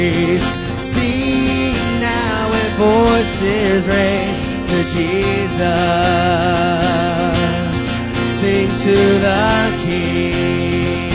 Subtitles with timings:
[0.00, 0.44] praise.
[0.80, 5.58] Sing now with voices raised to Jesus.
[8.38, 8.96] Sing to
[9.26, 9.44] the
[9.84, 11.12] King.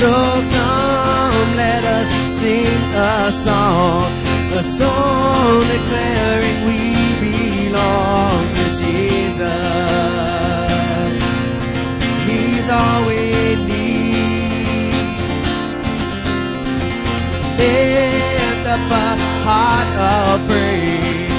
[0.00, 0.12] So
[0.56, 2.08] come, let us
[2.40, 4.10] sing a song,
[4.56, 6.80] a song declaring we
[7.26, 9.52] belong to Jesus.
[12.26, 13.16] He's all we
[13.56, 13.71] need.
[17.62, 19.08] Lift up a
[19.46, 21.32] heart of praise.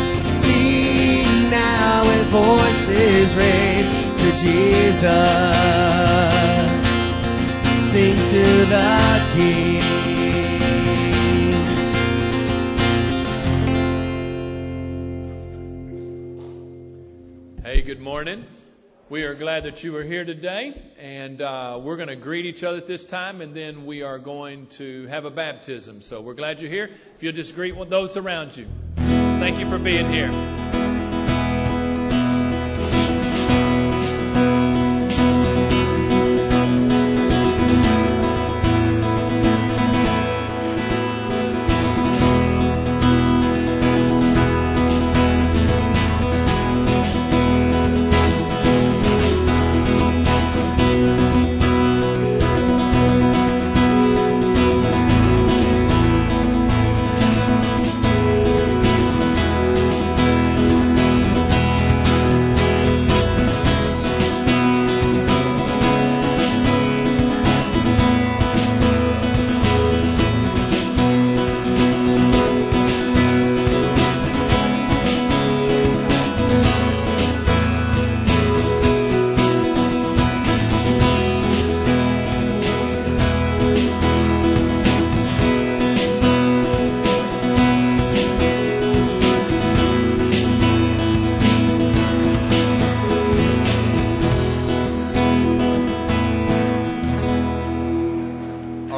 [0.44, 3.92] Sing now with voices raised
[4.22, 5.02] to Jesus.
[7.92, 8.92] Sing to the
[9.34, 9.82] King.
[17.66, 18.46] Hey, good morning.
[19.14, 22.64] We are glad that you are here today, and uh, we're going to greet each
[22.64, 26.02] other at this time, and then we are going to have a baptism.
[26.02, 26.90] So we're glad you're here.
[27.16, 28.66] If you'll just greet those around you.
[28.96, 30.73] Thank you for being here.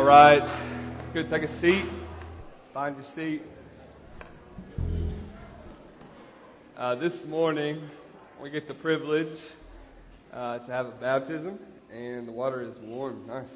[0.05, 0.47] Right.
[1.13, 1.29] Good.
[1.29, 1.83] Take a seat.
[2.75, 3.41] Find your seat.
[6.77, 7.81] Uh, this morning,
[8.39, 9.39] we get the privilege
[10.31, 11.57] uh, to have a baptism,
[11.91, 13.25] and the water is warm.
[13.25, 13.47] Nice.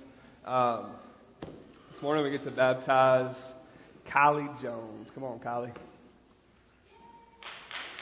[0.43, 0.87] Um,
[1.91, 3.35] this morning, we get to baptize
[4.07, 5.07] Kylie Jones.
[5.13, 5.69] Come on, Kylie.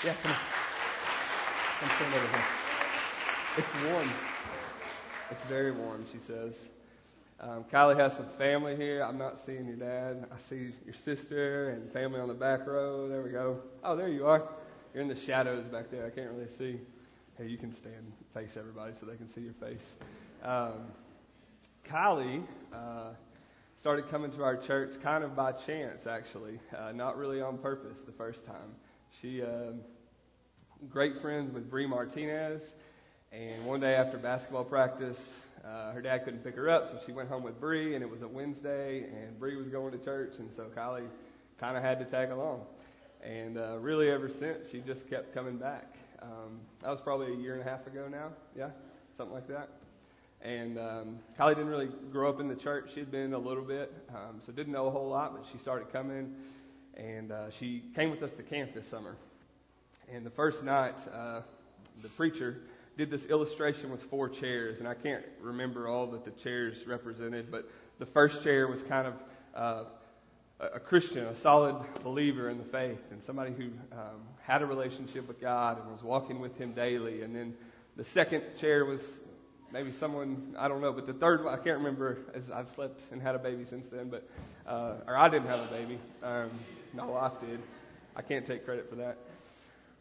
[0.05, 0.37] Yeah, come on.
[1.79, 2.45] Come stand over here.
[3.57, 4.09] It's warm.
[5.31, 6.53] It's very warm, she says.
[7.39, 9.03] Um, Kylie has some family here.
[9.03, 10.25] I'm not seeing your dad.
[10.33, 13.07] I see your sister and family on the back row.
[13.07, 13.59] There we go.
[13.83, 14.43] Oh, there you are.
[14.93, 16.07] You're in the shadows back there.
[16.07, 16.79] I can't really see.
[17.37, 19.85] Hey, you can stand, face everybody so they can see your face.
[20.43, 20.87] Um,
[21.87, 22.43] Kylie
[22.73, 23.09] uh,
[23.79, 28.01] started coming to our church kind of by chance, actually, uh, not really on purpose
[28.01, 28.73] the first time.
[29.21, 29.81] She um,
[30.89, 32.63] great friends with Bree Martinez,
[33.31, 35.19] and one day after basketball practice,
[35.65, 38.09] uh, her dad couldn't pick her up, so she went home with Bree, and it
[38.09, 41.07] was a Wednesday, and Bree was going to church, and so Kylie
[41.59, 42.61] kind of had to tag along.
[43.23, 45.95] And uh, really, ever since, she just kept coming back.
[46.21, 48.69] Um, that was probably a year and a half ago now, yeah,
[49.17, 49.69] something like that.
[50.41, 52.91] And um, Kylie didn't really grow up in the church.
[52.93, 55.57] She had been a little bit, um, so didn't know a whole lot, but she
[55.57, 56.35] started coming.
[56.97, 59.15] and uh, she came with us to camp this summer.
[60.11, 61.41] And the first night, uh,
[62.01, 62.61] the preacher
[62.97, 67.51] did this illustration with four chairs, and I can't remember all that the chairs represented,
[67.51, 69.13] but the first chair was kind of
[69.53, 69.83] uh,
[70.59, 75.27] a Christian, a solid believer in the faith, and somebody who um, had a relationship
[75.27, 77.21] with God and was walking with Him daily.
[77.21, 77.53] And then
[77.95, 79.01] the second chair was
[79.71, 83.01] maybe someone I don't know, but the third one I can't remember as I've slept
[83.11, 84.27] and had a baby since then, but
[84.65, 86.49] uh, or I didn't have a baby, um,
[86.95, 87.59] my wife did.
[88.15, 89.17] I can't take credit for that.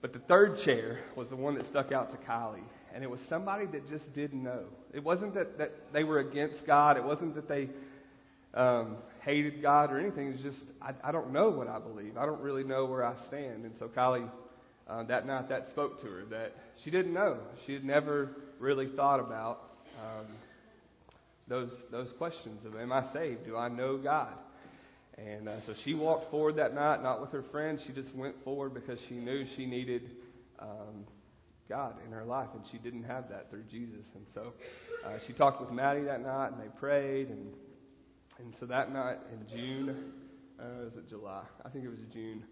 [0.01, 2.63] But the third chair was the one that stuck out to Kylie,
[2.97, 4.65] and it was somebody that just didn't know.
[4.95, 6.97] It wasn't that that they were against God.
[6.97, 7.69] It wasn't that they
[8.55, 10.29] um, hated God or anything.
[10.29, 12.17] It's just I, I don't know what I believe.
[12.17, 13.67] I don't really know where I stand.
[13.67, 14.27] And so Kylie,
[14.89, 17.37] uh, that night, that spoke to her that she didn't know.
[17.67, 20.27] She had never really thought about um,
[21.49, 23.45] those those questions of Am I saved?
[23.45, 24.33] Do I know God?
[25.19, 27.83] And uh, so she walked forward that night, not with her friends.
[27.87, 30.13] She just went forward because she knew she needed
[30.59, 31.05] um,
[31.69, 34.07] God in her life, and she didn't have that through Jesus.
[34.15, 34.53] And so
[35.05, 37.29] uh, she talked with Maddie that night, and they prayed.
[37.29, 37.53] And
[38.39, 40.13] and so that night in June,
[40.61, 41.43] uh, was it July?
[41.65, 42.45] I think it was June.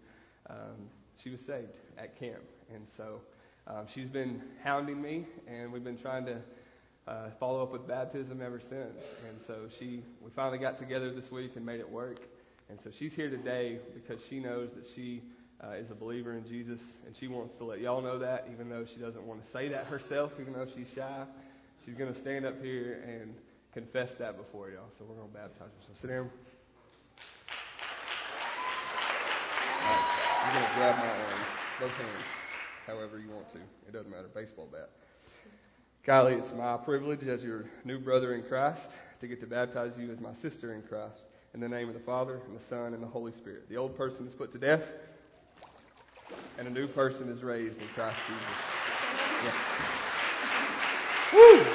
[0.49, 0.89] Um,
[1.21, 2.41] she was saved at camp,
[2.73, 3.21] and so
[3.67, 6.37] um, she's been hounding me, and we've been trying to
[7.07, 9.03] uh, follow up with baptism ever since.
[9.27, 12.19] And so she, we finally got together this week and made it work.
[12.69, 15.21] And so she's here today because she knows that she
[15.65, 18.69] uh, is a believer in Jesus, and she wants to let y'all know that, even
[18.69, 21.25] though she doesn't want to say that herself, even though she's shy.
[21.85, 23.33] She's going to stand up here and
[23.73, 24.89] confess that before y'all.
[24.97, 25.81] So we're going to baptize her.
[25.81, 26.29] So sit down.
[29.85, 30.05] Right,
[30.45, 31.41] you're going to grab my arm,
[31.79, 32.25] both hands
[32.87, 33.59] however you want to.
[33.87, 34.29] It doesn't matter.
[34.33, 34.89] Baseball bat.
[36.05, 38.91] Kylie, it's my privilege as your new brother in Christ
[39.21, 41.23] to get to baptize you as my sister in Christ.
[41.53, 43.69] In the name of the Father, and the Son, and the Holy Spirit.
[43.69, 44.91] The old person is put to death,
[46.57, 48.75] and a new person is raised in Christ Jesus.
[49.43, 49.51] Yeah.
[51.33, 51.74] Woo!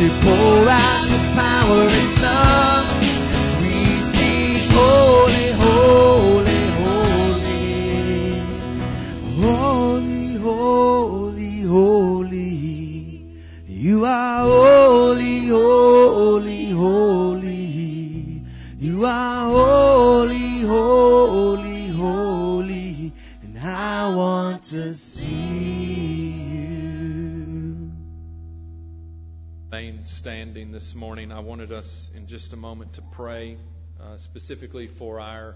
[0.00, 2.79] You pour out your power and love.
[30.80, 31.30] This morning.
[31.30, 33.58] I wanted us in just a moment to pray
[34.00, 35.54] uh, specifically for our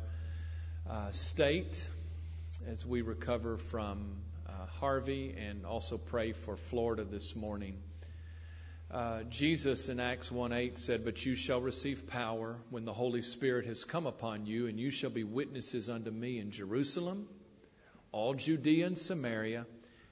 [0.87, 1.89] uh, state
[2.69, 4.17] as we recover from
[4.47, 7.79] uh, Harvey and also pray for Florida this morning.
[8.91, 13.23] Uh, Jesus in Acts 1 8 said, But you shall receive power when the Holy
[13.23, 17.27] Spirit has come upon you, and you shall be witnesses unto me in Jerusalem,
[18.13, 19.65] all Judea and Samaria,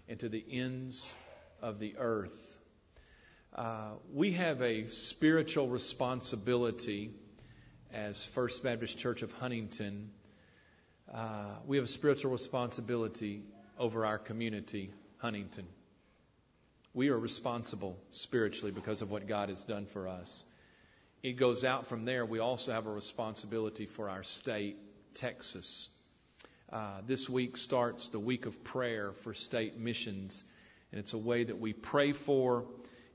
[0.09, 1.15] and to the ends
[1.61, 2.52] of the earth.
[3.55, 7.11] Uh, we have a spiritual responsibility
[7.93, 10.11] as First Baptist Church of Huntington.
[11.13, 13.43] Uh, we have a spiritual responsibility
[13.79, 15.67] over our community, Huntington.
[16.95, 20.43] We are responsible spiritually because of what God has done for us.
[21.23, 22.25] It goes out from there.
[22.25, 24.79] We also have a responsibility for our state,
[25.13, 25.91] Texas.
[26.73, 30.43] Uh, this week starts the week of prayer for state missions,
[30.91, 32.65] and it's a way that we pray for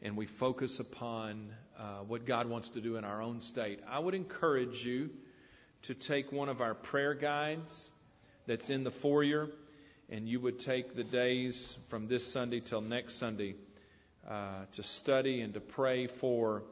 [0.08, 3.82] and we focus upon uh, what God wants to do in our own state.
[3.90, 5.10] I would encourage you
[5.84, 7.92] to take one of our prayer guides
[8.46, 9.50] that's in the foyer,
[10.10, 13.56] and you would take the days from this Sunday till next Sunday
[14.26, 16.64] uh, to study and to pray for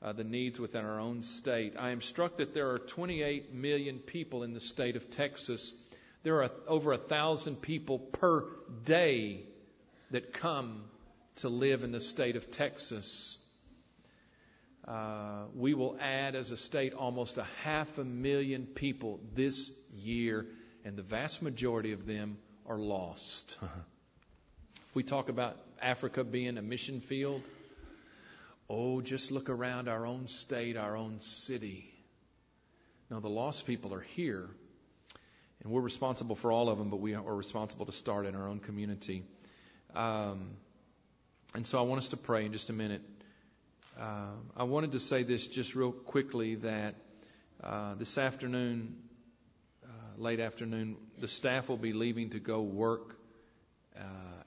[0.00, 1.74] uh, the needs within our own state.
[1.76, 5.74] I am struck that there are 28 million people in the state of Texas.
[6.22, 8.44] There are over a thousand people per
[8.84, 9.40] day
[10.12, 10.84] that come
[11.38, 13.38] to live in the state of Texas.
[14.86, 20.46] Uh, we will add as a state almost a half a million people this year,
[20.84, 23.58] and the vast majority of them are lost.
[24.88, 27.42] If we talk about Africa being a mission field.
[28.70, 31.92] Oh, just look around our own state, our own city.
[33.10, 34.48] No, the lost people are here,
[35.62, 38.48] and we're responsible for all of them, but we are responsible to start in our
[38.48, 39.24] own community.
[39.94, 40.50] Um,
[41.54, 43.02] and so I want us to pray in just a minute.
[43.98, 44.26] Uh,
[44.56, 46.94] I wanted to say this just real quickly that
[47.62, 48.96] uh, this afternoon,
[49.84, 49.88] uh,
[50.18, 53.16] late afternoon, the staff will be leaving to go work
[53.96, 54.02] uh,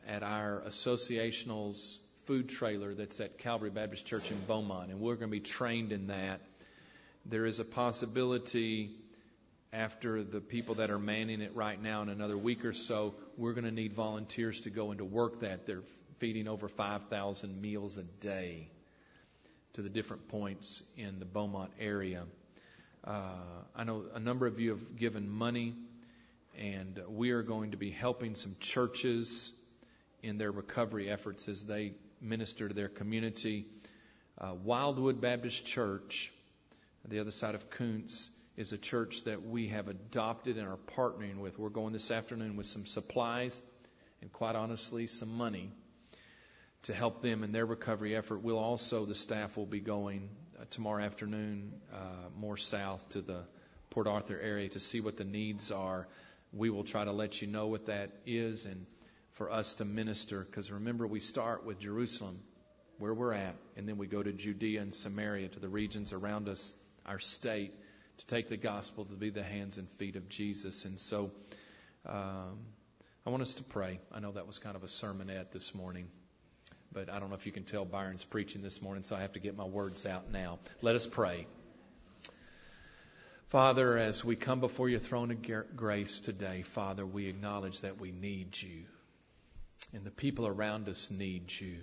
[0.07, 5.29] at our associational's food trailer that's at Calvary Baptist Church in Beaumont, and we're going
[5.29, 6.39] to be trained in that.
[7.25, 8.91] There is a possibility
[9.73, 13.53] after the people that are manning it right now in another week or so, we're
[13.53, 15.65] going to need volunteers to go into work that.
[15.65, 15.83] They're
[16.21, 18.69] feeding over 5,000 meals a day
[19.73, 22.25] to the different points in the Beaumont area.
[23.03, 23.39] Uh,
[23.75, 25.73] I know a number of you have given money
[26.59, 29.51] and we are going to be helping some churches
[30.21, 33.65] in their recovery efforts as they minister to their community.
[34.37, 36.31] Uh, Wildwood Baptist Church,
[37.07, 41.39] the other side of Kountze, is a church that we have adopted and are partnering
[41.39, 41.57] with.
[41.57, 43.59] We're going this afternoon with some supplies
[44.21, 45.71] and, quite honestly, some money
[46.83, 48.41] to help them in their recovery effort.
[48.41, 53.43] We'll also, the staff will be going uh, tomorrow afternoon uh, more south to the
[53.89, 56.07] Port Arthur area to see what the needs are
[56.53, 58.85] we will try to let you know what that is and
[59.31, 60.41] for us to minister.
[60.41, 62.39] Because remember, we start with Jerusalem,
[62.97, 66.49] where we're at, and then we go to Judea and Samaria, to the regions around
[66.49, 66.73] us,
[67.05, 67.73] our state,
[68.17, 70.85] to take the gospel to be the hands and feet of Jesus.
[70.85, 71.31] And so
[72.05, 72.59] um,
[73.25, 73.99] I want us to pray.
[74.11, 76.07] I know that was kind of a sermonette this morning.
[76.93, 79.33] But I don't know if you can tell Byron's preaching this morning, so I have
[79.33, 80.59] to get my words out now.
[80.81, 81.47] Let us pray.
[83.47, 88.11] Father, as we come before your throne of grace today, Father, we acknowledge that we
[88.11, 88.83] need you.
[89.93, 91.77] And the people around us need you.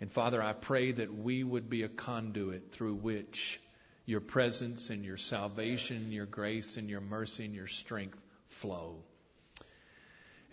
[0.00, 3.60] And Father, I pray that we would be a conduit through which
[4.04, 8.96] your presence and your salvation, your grace and your mercy and your strength flow.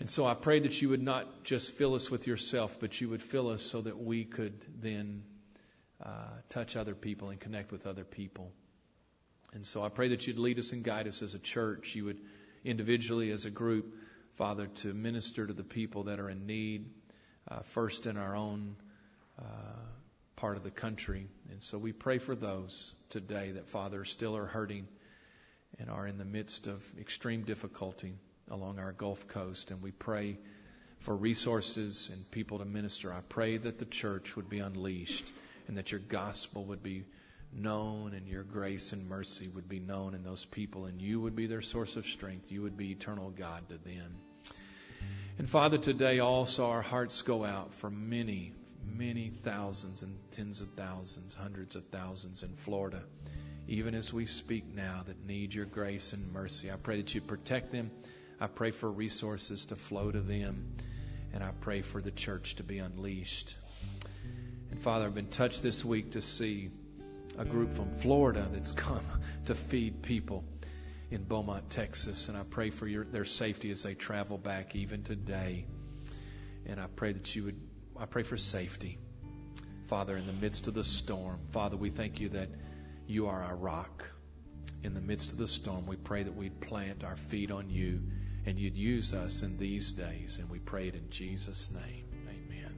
[0.04, 3.08] And so I pray that you would not just fill us with yourself, but you
[3.08, 5.24] would fill us so that we could then
[6.06, 8.52] uh, touch other people and connect with other people.
[9.54, 11.96] And so I pray that you'd lead us and guide us as a church.
[11.96, 12.18] You would
[12.66, 13.96] individually, as a group,
[14.34, 16.90] Father, to minister to the people that are in need,
[17.48, 18.76] uh, first in our own
[19.40, 19.46] uh,
[20.36, 21.30] part of the country.
[21.50, 24.86] And so we pray for those today that, Father, still are hurting
[25.80, 28.16] and are in the midst of extreme difficulty
[28.50, 29.72] along our Gulf Coast.
[29.72, 30.38] And we pray
[31.00, 33.12] for resources and people to minister.
[33.12, 35.32] I pray that the church would be unleashed
[35.68, 37.06] and that your gospel would be
[37.56, 41.36] known and your grace and mercy would be known in those people, and you would
[41.36, 42.52] be their source of strength.
[42.52, 44.16] You would be eternal God to them.
[45.38, 48.54] And Father, today also our hearts go out for many,
[48.86, 53.02] many thousands and tens of thousands, hundreds of thousands in Florida,
[53.68, 56.72] even as we speak now, that need your grace and mercy.
[56.72, 57.92] I pray that you protect them.
[58.44, 60.76] I pray for resources to flow to them.
[61.34, 63.56] And I pray for the church to be unleashed.
[64.70, 66.70] And Father, I've been touched this week to see
[67.38, 69.06] a group from Florida that's come
[69.46, 70.44] to feed people
[71.10, 72.28] in Beaumont, Texas.
[72.28, 75.66] And I pray for your, their safety as they travel back even today.
[76.66, 77.62] And I pray that you would,
[77.98, 78.98] I pray for safety.
[79.88, 82.50] Father, in the midst of the storm, Father, we thank you that
[83.08, 84.06] you are our rock.
[84.84, 88.02] In the midst of the storm, we pray that we'd plant our feet on you
[88.46, 90.39] and you'd use us in these days.
[90.39, 92.06] And we pray it in Jesus' name.
[92.30, 92.74] Amen.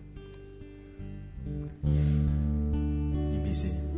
[3.33, 3.94] You be seated.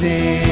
[0.00, 0.49] Forgiveness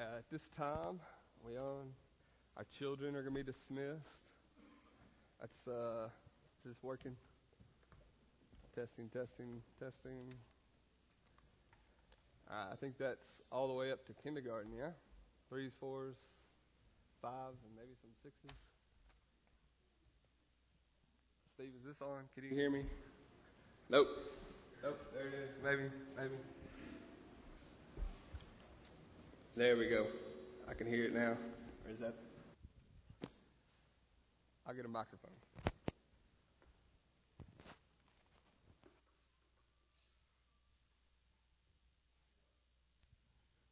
[0.00, 0.98] at this time,
[1.46, 1.92] we on
[2.56, 4.00] our children are going to be dismissed.
[5.40, 6.08] That's uh,
[6.66, 7.16] just working.
[8.74, 10.32] Testing, testing, testing.
[12.50, 13.20] Uh, I think that's
[13.52, 14.90] all the way up to kindergarten, yeah?
[15.48, 16.16] Threes, fours,
[17.20, 18.56] fives, and maybe some sixes.
[21.54, 22.24] Steve, is this on?
[22.34, 22.84] Can you hear me?
[23.90, 24.08] Nope.
[24.82, 25.50] Nope, there it is.
[25.62, 26.36] Maybe, maybe.
[29.60, 30.06] There we go.
[30.70, 31.36] I can hear it now.
[31.84, 32.14] Or is that?
[34.66, 35.32] I'll get a microphone.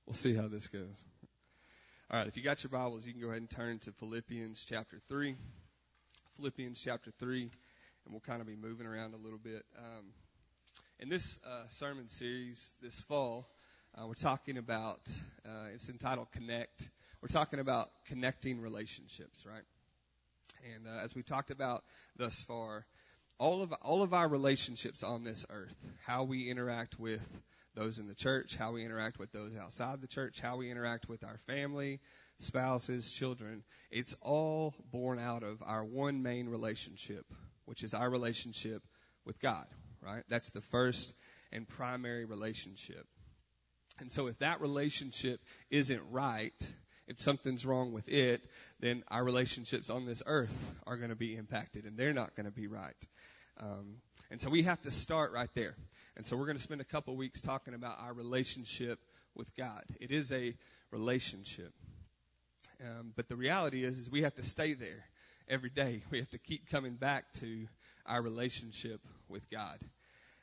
[0.05, 0.83] We'll see how this goes.
[2.11, 4.67] All right, if you got your Bibles, you can go ahead and turn to Philippians
[4.69, 5.37] chapter 3.
[6.37, 7.51] Philippians chapter 3, and
[8.11, 9.65] we'll kind of be moving around a little bit.
[9.79, 10.05] Um,
[11.01, 13.49] in this uh, sermon series this fall,
[13.99, 15.01] uh, we're talking about,
[15.45, 16.89] uh, it's entitled Connect.
[17.21, 19.63] We're talking about connecting relationships, right?
[20.75, 21.83] And uh, as we talked about
[22.17, 22.87] thus far,
[23.39, 27.27] all of all of our relationships on this earth, how we interact with
[27.75, 31.09] those in the church, how we interact with those outside the church, how we interact
[31.09, 32.01] with our family,
[32.39, 37.25] spouses, children, it's all born out of our one main relationship,
[37.65, 38.83] which is our relationship
[39.25, 39.67] with God,
[40.03, 40.25] right?
[40.29, 41.13] That's the first
[41.53, 43.07] and primary relationship.
[44.01, 46.69] And so if that relationship isn't right,
[47.07, 48.43] if something's wrong with it,
[48.81, 52.47] then our relationships on this earth are going to be impacted and they're not going
[52.47, 53.07] to be right.
[53.61, 53.97] Um,
[54.31, 55.75] and so we have to start right there.
[56.17, 58.99] And so we're going to spend a couple weeks talking about our relationship
[59.35, 59.83] with God.
[60.01, 60.55] It is a
[60.91, 61.73] relationship.
[62.81, 65.05] Um, but the reality is, is we have to stay there
[65.49, 66.03] every day.
[66.11, 67.67] We have to keep coming back to
[68.07, 69.79] our relationship with God.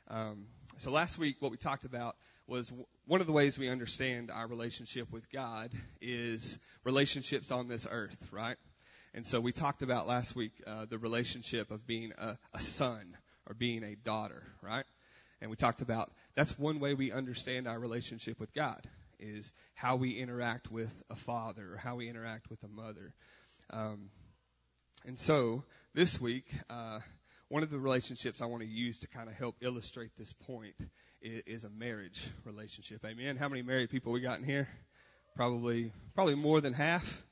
[0.08, 0.46] Um,
[0.78, 2.72] so last week, what we talked about was
[3.06, 8.28] one of the ways we understand our relationship with God is relationships on this earth,
[8.30, 8.56] right?
[9.14, 13.16] And so we talked about last week uh, the relationship of being a, a son
[13.46, 14.84] or being a daughter, right?
[15.40, 18.86] And we talked about that's one way we understand our relationship with God
[19.18, 23.14] is how we interact with a father or how we interact with a mother.
[23.70, 24.10] Um,
[25.06, 27.00] and so this week, uh,
[27.48, 30.74] one of the relationships I want to use to kind of help illustrate this point
[31.22, 33.04] is, is a marriage relationship.
[33.04, 33.36] Amen.
[33.36, 34.68] How many married people we got in here?
[35.36, 37.22] Probably, probably more than half.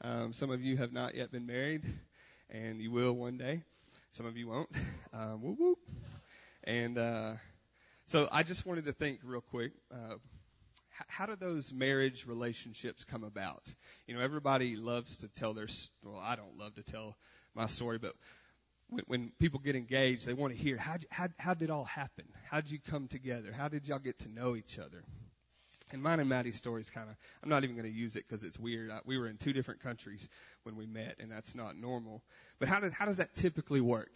[0.00, 1.82] Um, some of you have not yet been married,
[2.50, 3.62] and you will one day.
[4.12, 4.70] Some of you won't.
[5.12, 5.78] Um, whoop, whoop.
[6.64, 7.32] And uh,
[8.06, 9.72] so I just wanted to think real quick.
[9.92, 10.16] Uh,
[11.06, 13.62] how do those marriage relationships come about?
[14.06, 15.66] You know, everybody loves to tell their.
[16.04, 17.16] Well, I don't love to tell
[17.54, 18.12] my story, but
[18.88, 21.84] when, when people get engaged, they want to hear how how how did it all
[21.84, 22.24] happen?
[22.50, 23.52] How did you come together?
[23.52, 25.04] How did y'all get to know each other?
[25.90, 28.24] And mine and Maddie's story is kind of, I'm not even going to use it
[28.28, 28.90] because it's weird.
[28.90, 30.28] I, we were in two different countries
[30.64, 32.22] when we met, and that's not normal.
[32.58, 34.10] But how, does how does that typically work?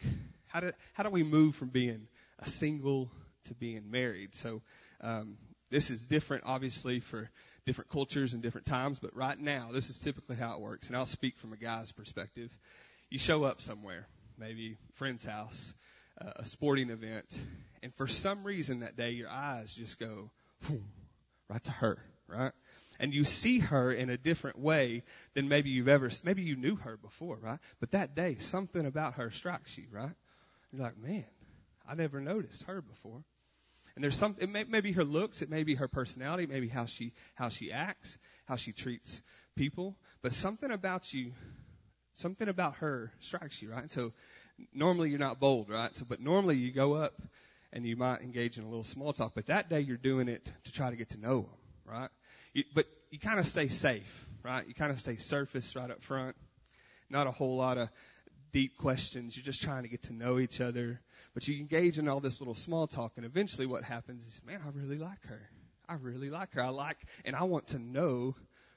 [0.48, 3.10] How do, how do we move from being a single
[3.44, 4.34] to being married?
[4.34, 4.60] So
[5.00, 5.38] um,
[5.70, 7.30] this is different, obviously, for
[7.64, 10.88] different cultures and different times, but right now, this is typically how it works.
[10.88, 12.50] And I'll speak from a guy's perspective.
[13.08, 14.06] You show up somewhere,
[14.38, 15.74] maybe friend's house,
[16.20, 17.40] uh, a sporting event,
[17.82, 20.30] and for some reason that day, your eyes just go,
[21.48, 22.52] right to her, right?
[23.00, 25.02] And you see her in a different way
[25.34, 27.58] than maybe you've ever, maybe you knew her before, right?
[27.80, 30.14] But that day, something about her strikes you, right?
[30.72, 31.24] You're like, man,
[31.88, 33.24] I never noticed her before.
[33.94, 36.86] And there's some, it may, maybe her looks, it may be her personality, maybe how
[36.86, 38.16] she, how she acts,
[38.46, 39.20] how she treats
[39.56, 41.32] people, but something about you,
[42.14, 43.90] something about her strikes you, right?
[43.90, 44.12] So
[44.72, 45.94] normally you're not bold, right?
[45.94, 47.20] So, but normally you go up
[47.72, 50.52] and you might engage in a little small talk, but that day you're doing it
[50.64, 51.50] to try to get to know them,
[51.86, 52.10] right?
[52.52, 54.66] You, but you kind of stay safe, right?
[54.66, 56.36] You kind of stay surface right up front.
[57.08, 57.88] Not a whole lot of
[58.52, 59.36] deep questions.
[59.36, 61.00] You're just trying to get to know each other.
[61.34, 64.60] But you engage in all this little small talk, and eventually what happens is, man,
[64.64, 65.40] I really like her.
[65.88, 66.62] I really like her.
[66.62, 68.34] I like, and I want to know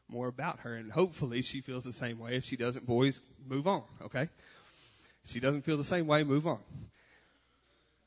[0.07, 0.75] more about her.
[0.75, 2.35] And hopefully she feels the same way.
[2.35, 4.29] If she doesn't, boys, move on, okay?
[5.25, 6.59] If she doesn't feel the same way, move on.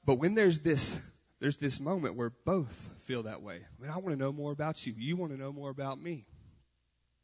[0.04, 0.96] But when there's this,
[1.40, 3.56] there's this moment where both feel that way.
[3.56, 4.94] I mean, I want to know more about you.
[4.96, 6.24] You want to know more about me.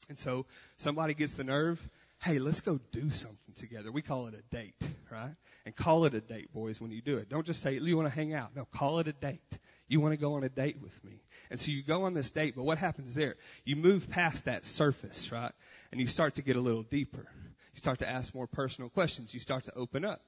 [0.09, 0.47] And so
[0.77, 1.81] somebody gets the nerve,
[2.20, 3.92] hey, let's go do something together.
[3.92, 4.74] We call it a date,
[5.10, 5.34] right?
[5.66, 7.28] And call it a date, boys, when you do it.
[7.28, 8.56] Don't just say, you want to hang out.
[8.56, 9.58] No, call it a date.
[9.88, 11.20] You want to go on a date with me.
[11.50, 13.34] And so you go on this date, but what happens there?
[13.64, 15.52] You move past that surface, right?
[15.92, 17.26] And you start to get a little deeper.
[17.74, 19.34] You start to ask more personal questions.
[19.34, 20.22] You start to open up,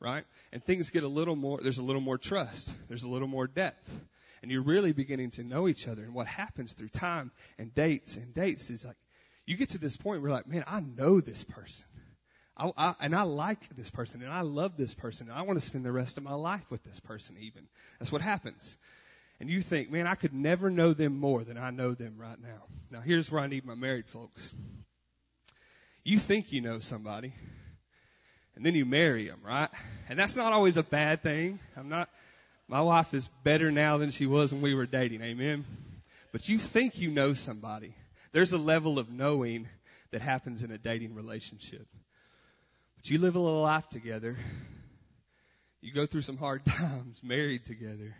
[0.00, 0.24] right?
[0.52, 2.74] And things get a little more, there's a little more trust.
[2.88, 3.90] There's a little more depth.
[4.42, 6.02] And you're really beginning to know each other.
[6.02, 8.96] And what happens through time and dates and dates is like,
[9.48, 11.86] you get to this point where you're like, man, I know this person.
[12.54, 15.58] I, I, and I like this person and I love this person and I want
[15.58, 17.66] to spend the rest of my life with this person even.
[17.98, 18.76] That's what happens.
[19.40, 22.38] And you think, man, I could never know them more than I know them right
[22.38, 22.64] now.
[22.90, 24.54] Now here's where I need my married folks.
[26.04, 27.32] You think you know somebody
[28.54, 29.70] and then you marry them, right?
[30.10, 31.58] And that's not always a bad thing.
[31.74, 32.10] I'm not,
[32.66, 35.22] my wife is better now than she was when we were dating.
[35.22, 35.64] Amen.
[36.32, 37.94] But you think you know somebody.
[38.32, 39.68] There's a level of knowing
[40.10, 41.86] that happens in a dating relationship.
[42.96, 44.36] But you live a little life together.
[45.80, 48.14] You go through some hard times married together.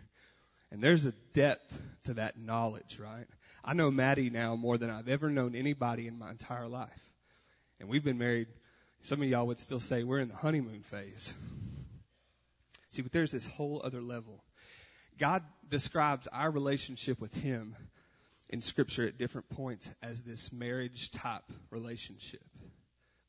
[0.71, 1.73] And there's a depth
[2.05, 3.25] to that knowledge, right?
[3.63, 6.89] I know Maddie now more than I've ever known anybody in my entire life.
[7.79, 8.47] And we've been married,
[9.03, 11.33] some of y'all would still say we're in the honeymoon phase.
[12.91, 14.43] See, but there's this whole other level.
[15.19, 17.75] God describes our relationship with Him
[18.49, 22.41] in scripture at different points as this marriage type relationship.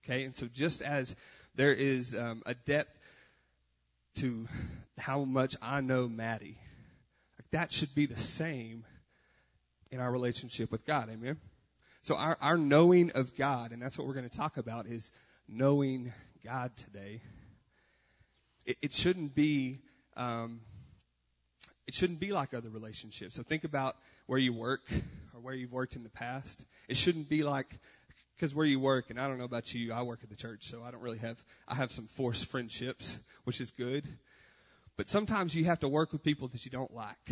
[0.05, 1.15] Okay, and so just as
[1.55, 2.97] there is um, a depth
[4.17, 4.49] to
[4.99, 6.59] how much I know Maddie,
[7.39, 8.85] like that should be the same
[9.91, 11.09] in our relationship with God.
[11.11, 11.37] Amen.
[12.03, 15.11] So our, our knowing of God, and that's what we're going to talk about, is
[15.47, 16.13] knowing
[16.45, 17.21] God today.
[18.65, 19.81] It, it shouldn't be
[20.17, 20.61] um,
[21.91, 23.35] it shouldn't be like other relationships.
[23.35, 24.81] So think about where you work
[25.35, 26.65] or where you've worked in the past.
[26.87, 27.67] It shouldn't be like
[28.37, 30.69] because where you work, and I don't know about you, I work at the church,
[30.69, 34.05] so I don't really have I have some forced friendships, which is good.
[34.97, 37.29] But sometimes you have to work with people that you don't like,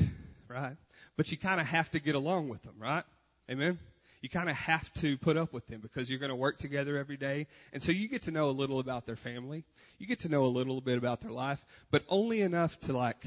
[0.49, 0.77] right?
[1.17, 3.05] But you kind of have to get along with them, right?
[3.49, 3.79] Amen.
[4.23, 6.99] You kind of have to put up with them because you're going to work together
[6.99, 7.47] every day.
[7.73, 9.63] And so you get to know a little about their family.
[10.01, 13.25] You get to know a little bit about their life, but only enough to like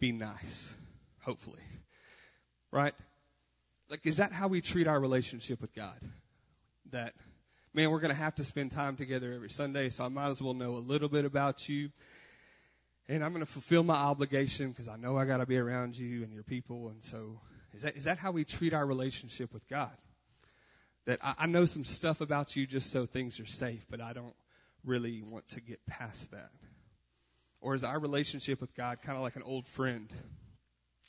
[0.00, 0.74] be nice,
[1.20, 1.62] hopefully.
[2.72, 2.94] Right?
[3.88, 5.98] Like, is that how we treat our relationship with God?
[6.90, 7.12] That,
[7.74, 10.40] man, we're going to have to spend time together every Sunday, so I might as
[10.40, 11.90] well know a little bit about you.
[13.08, 15.98] And I'm going to fulfill my obligation because I know I got to be around
[15.98, 16.88] you and your people.
[16.88, 17.40] And so,
[17.74, 19.90] is that, is that how we treat our relationship with God?
[21.06, 24.12] That I, I know some stuff about you just so things are safe, but I
[24.12, 24.34] don't
[24.84, 26.50] really want to get past that.
[27.60, 30.10] Or is our relationship with God kind of like an old friend?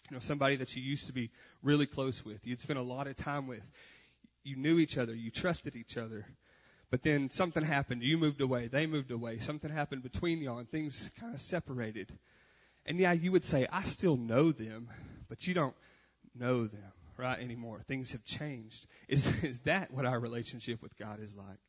[0.10, 1.32] You know, somebody that you used to be
[1.64, 2.46] really close with.
[2.46, 3.64] You'd spent a lot of time with.
[4.44, 5.16] You knew each other.
[5.16, 6.26] You trusted each other.
[6.90, 8.04] But then something happened.
[8.04, 8.68] You moved away.
[8.68, 9.40] They moved away.
[9.40, 12.12] Something happened between y'all and things kind of separated.
[12.86, 14.90] And yeah, you would say, I still know them,
[15.30, 15.76] but you don't
[16.36, 17.82] know them, right, anymore.
[17.88, 18.86] Things have changed.
[19.08, 21.60] Is, is that what our relationship with God is like?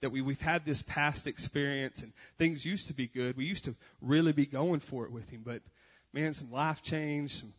[0.00, 3.36] That we, we've had this past experience and things used to be good.
[3.36, 5.60] We used to really be going for it with Him, but
[6.12, 7.52] man, some life change, some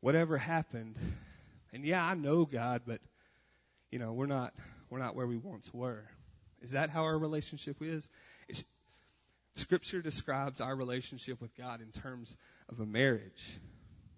[0.00, 0.96] whatever happened.
[1.72, 3.00] And yeah, I know God, but
[3.90, 4.54] you know, we're not,
[4.90, 6.04] we're not where we once were.
[6.62, 8.08] Is that how our relationship is?
[8.48, 8.64] It's,
[9.56, 12.36] Scripture describes our relationship with God in terms
[12.68, 13.58] of a marriage.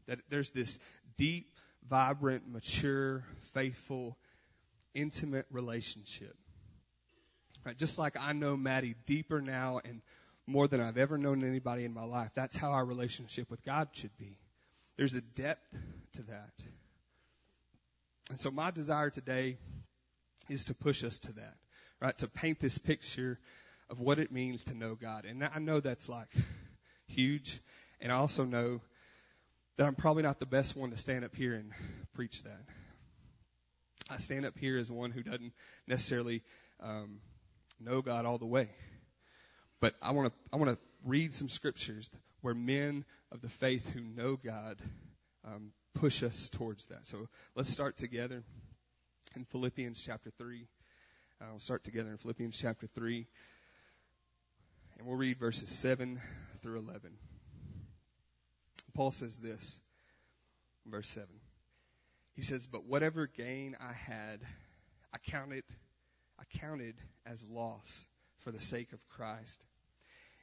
[0.06, 0.78] That there's this
[1.18, 1.50] deep,
[1.88, 4.16] vibrant, mature, faithful,
[4.94, 6.36] intimate relationship.
[7.66, 7.76] Right?
[7.76, 10.00] Just like I know Maddie deeper now and
[10.46, 13.88] more than I've ever known anybody in my life, that's how our relationship with God
[13.90, 14.38] should be.
[14.96, 15.66] There's a depth
[16.12, 16.52] to that.
[18.30, 19.58] And so my desire today
[20.48, 21.56] is to push us to that,
[22.00, 22.16] right?
[22.18, 23.36] To paint this picture
[23.90, 25.24] of what it means to know God.
[25.24, 26.28] And I know that's like
[27.08, 27.60] huge.
[28.00, 28.80] And I also know
[29.76, 31.72] that I'm probably not the best one to stand up here and
[32.14, 32.62] preach that.
[34.08, 35.52] I stand up here as one who doesn't
[35.88, 36.44] necessarily
[36.80, 37.18] um,
[37.80, 38.68] know God all the way.
[39.80, 42.10] But I want to I want to read some scriptures
[42.40, 44.80] where men of the faith who know God
[45.44, 47.06] um, push us towards that.
[47.06, 48.42] So let's start together
[49.34, 50.66] in Philippians chapter three.
[51.40, 53.26] Uh, we'll start together in Philippians chapter three,
[54.98, 56.20] and we'll read verses seven
[56.62, 57.12] through eleven.
[58.96, 59.78] Paul says this,
[60.86, 61.28] verse 7.
[62.34, 64.40] He says, But whatever gain I had,
[65.12, 65.64] I counted,
[66.38, 68.06] I counted as loss
[68.40, 69.64] for the sake of Christ.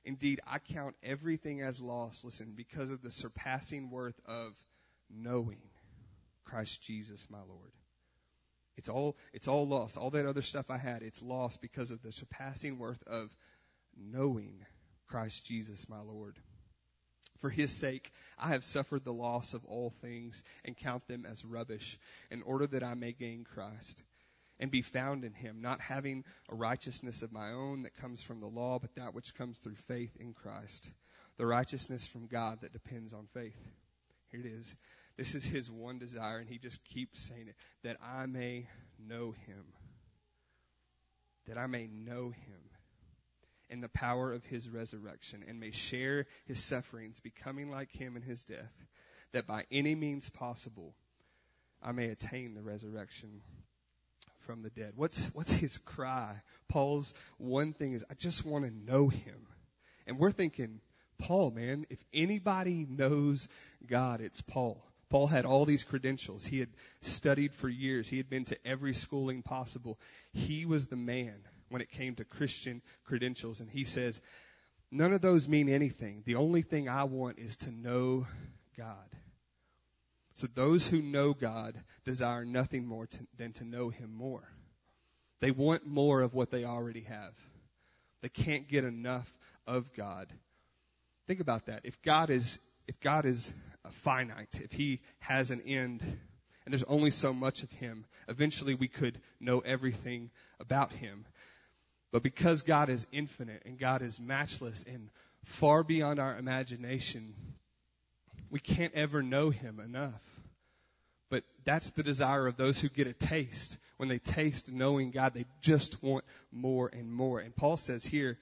[0.05, 4.51] Indeed, I count everything as loss, listen, because of the surpassing worth of
[5.09, 5.61] knowing
[6.43, 7.71] Christ Jesus my Lord.
[8.75, 9.97] It's all, it's all lost.
[9.97, 13.29] All that other stuff I had, it's lost because of the surpassing worth of
[13.95, 14.65] knowing
[15.07, 16.37] Christ Jesus my Lord.
[17.39, 21.45] For his sake, I have suffered the loss of all things and count them as
[21.45, 21.97] rubbish
[22.31, 24.01] in order that I may gain Christ
[24.59, 28.39] and be found in him, not having a righteousness of my own that comes from
[28.39, 30.89] the law, but that which comes through faith in Christ.
[31.37, 33.57] The righteousness from God that depends on faith.
[34.29, 34.75] Here it is.
[35.17, 38.67] This is his one desire, and he just keeps saying it that I may
[38.99, 39.63] know him.
[41.47, 42.61] That I may know him
[43.69, 48.21] in the power of his resurrection and may share his sufferings, becoming like him in
[48.21, 48.71] his death,
[49.33, 50.93] that by any means possible
[51.81, 53.41] I may attain the resurrection
[54.45, 54.93] from the dead.
[54.95, 56.41] What's, what's his cry?
[56.67, 59.47] Paul's one thing is, I just want to know him.
[60.07, 60.81] And we're thinking,
[61.17, 63.47] Paul, man, if anybody knows
[63.87, 64.83] God, it's Paul.
[65.09, 66.45] Paul had all these credentials.
[66.45, 66.69] He had
[67.01, 68.09] studied for years.
[68.09, 69.99] He had been to every schooling possible.
[70.33, 71.35] He was the man
[71.69, 73.61] when it came to Christian credentials.
[73.61, 74.19] And he says,
[74.91, 76.23] none of those mean anything.
[76.25, 78.25] The only thing I want is to know
[78.77, 79.09] God.
[80.35, 81.75] So those who know God
[82.05, 84.43] desire nothing more to, than to know Him more.
[85.39, 87.33] They want more of what they already have.
[88.21, 89.31] They can't get enough
[89.67, 90.27] of God.
[91.27, 91.81] Think about that.
[91.83, 93.51] If God is, if God is
[93.85, 98.73] uh, finite, if He has an end, and there's only so much of Him, eventually
[98.73, 101.25] we could know everything about Him.
[102.11, 105.09] But because God is infinite and God is matchless and
[105.43, 107.33] far beyond our imagination,
[108.53, 110.21] we can't ever know Him enough.
[111.31, 113.77] But that's the desire of those who get a taste.
[113.97, 117.39] When they taste knowing God, they just want more and more.
[117.39, 118.37] And Paul says here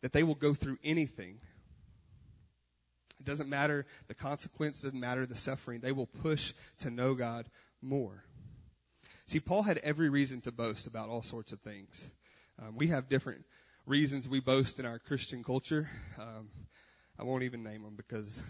[0.00, 1.40] that they will go through anything.
[3.18, 5.80] It doesn't matter the consequence, doesn't matter the suffering.
[5.80, 7.48] They will push to know God
[7.82, 8.22] more.
[9.26, 12.08] See, Paul had every reason to boast about all sorts of things.
[12.62, 13.44] Um, we have different
[13.86, 15.90] reasons we boast in our Christian culture.
[16.16, 16.48] Um,
[17.18, 18.40] I won't even name them because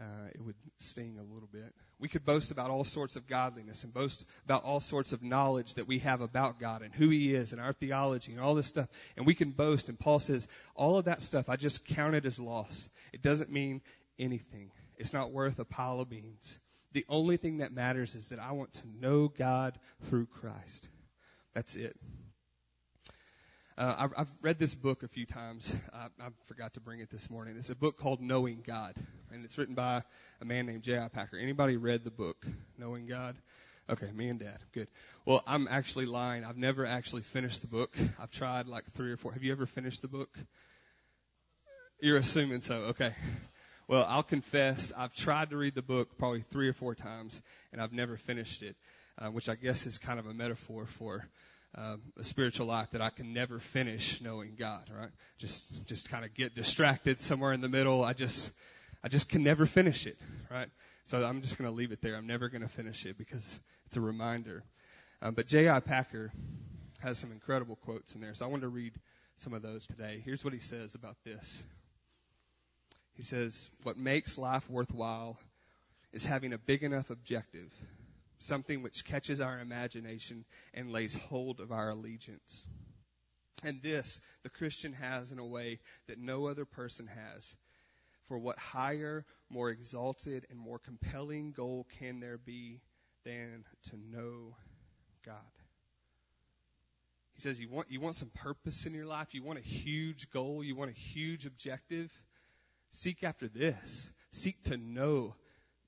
[0.00, 1.74] uh, it would sting a little bit.
[1.98, 5.74] We could boast about all sorts of godliness and boast about all sorts of knowledge
[5.74, 8.66] that we have about God and who He is and our theology and all this
[8.66, 8.88] stuff.
[9.16, 9.88] And we can boast.
[9.88, 12.88] And Paul says, all of that stuff I just count it as loss.
[13.12, 13.82] It doesn't mean
[14.18, 14.70] anything.
[14.96, 16.58] It's not worth a pile of beans.
[16.92, 20.88] The only thing that matters is that I want to know God through Christ.
[21.54, 21.96] That's it.
[23.80, 25.74] Uh, I've, I've, read this book a few times.
[25.94, 27.56] I, I, forgot to bring it this morning.
[27.56, 28.94] It's a book called Knowing God,
[29.32, 30.02] and it's written by
[30.42, 31.08] a man named J.I.
[31.08, 31.38] Packer.
[31.38, 32.44] Anybody read the book
[32.76, 33.36] Knowing God?
[33.88, 34.58] Okay, me and Dad.
[34.74, 34.88] Good.
[35.24, 36.44] Well, I'm actually lying.
[36.44, 37.96] I've never actually finished the book.
[38.20, 39.32] I've tried like three or four.
[39.32, 40.28] Have you ever finished the book?
[42.02, 42.74] You're assuming so.
[42.90, 43.14] Okay.
[43.88, 47.40] Well, I'll confess, I've tried to read the book probably three or four times,
[47.72, 48.76] and I've never finished it,
[49.16, 51.26] uh, which I guess is kind of a metaphor for
[51.76, 55.10] um, a spiritual life that I can never finish knowing God, right?
[55.38, 58.04] Just, just kind of get distracted somewhere in the middle.
[58.04, 58.50] I just,
[59.04, 60.18] I just can never finish it,
[60.50, 60.68] right?
[61.04, 62.16] So I'm just going to leave it there.
[62.16, 64.64] I'm never going to finish it because it's a reminder.
[65.22, 65.80] Um, but J.I.
[65.80, 66.32] Packer
[67.00, 68.34] has some incredible quotes in there.
[68.34, 68.92] So I want to read
[69.36, 70.22] some of those today.
[70.24, 71.62] Here's what he says about this.
[73.14, 75.38] He says, What makes life worthwhile
[76.12, 77.72] is having a big enough objective,
[78.40, 82.68] something which catches our imagination and lays hold of our allegiance.
[83.62, 85.78] And this the Christian has in a way
[86.08, 87.56] that no other person has.
[88.24, 92.80] For what higher, more exalted, and more compelling goal can there be
[93.24, 94.54] than to know
[95.26, 95.34] God?
[97.34, 99.28] He says, you want, you want some purpose in your life?
[99.32, 100.62] You want a huge goal?
[100.62, 102.10] You want a huge objective?
[102.92, 104.10] Seek after this.
[104.32, 105.34] Seek to know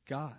[0.09, 0.35] God.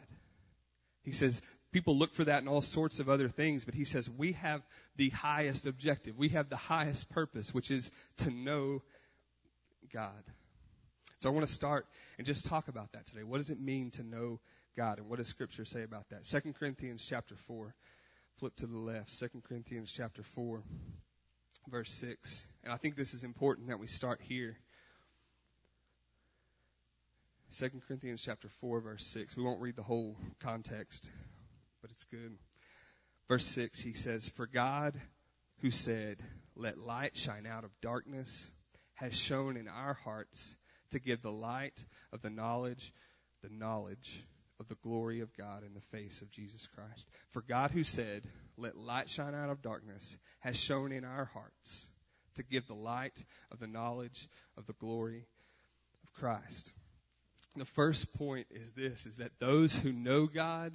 [1.03, 1.41] He says,
[1.73, 4.61] people look for that in all sorts of other things, but he says, we have
[4.95, 6.17] the highest objective.
[6.17, 8.81] We have the highest purpose, which is to know
[9.91, 10.23] God.
[11.19, 11.85] So I want to start
[12.17, 13.23] and just talk about that today.
[13.23, 14.39] What does it mean to know
[14.77, 14.99] God?
[14.99, 16.25] And what does scripture say about that?
[16.25, 17.73] 2 Corinthians chapter 4.
[18.39, 19.19] Flip to the left.
[19.19, 20.63] 2 Corinthians chapter 4
[21.69, 22.47] verse 6.
[22.63, 24.57] And I think this is important that we start here.
[27.57, 29.37] 2 Corinthians chapter 4 verse 6.
[29.37, 31.09] We won't read the whole context,
[31.83, 32.31] but it's good.
[33.27, 34.99] Verse 6, he says, For God
[35.61, 36.17] who said,
[36.55, 38.49] Let light shine out of darkness,
[38.95, 40.55] has shone in our hearts
[40.91, 42.93] to give the light of the knowledge,
[43.43, 44.23] the knowledge
[44.61, 47.09] of the glory of God in the face of Jesus Christ.
[47.29, 48.23] For God who said,
[48.57, 51.89] Let light shine out of darkness, has shone in our hearts
[52.35, 55.25] to give the light of the knowledge of the glory
[56.03, 56.71] of Christ.
[57.57, 60.73] The first point is this, is that those who know God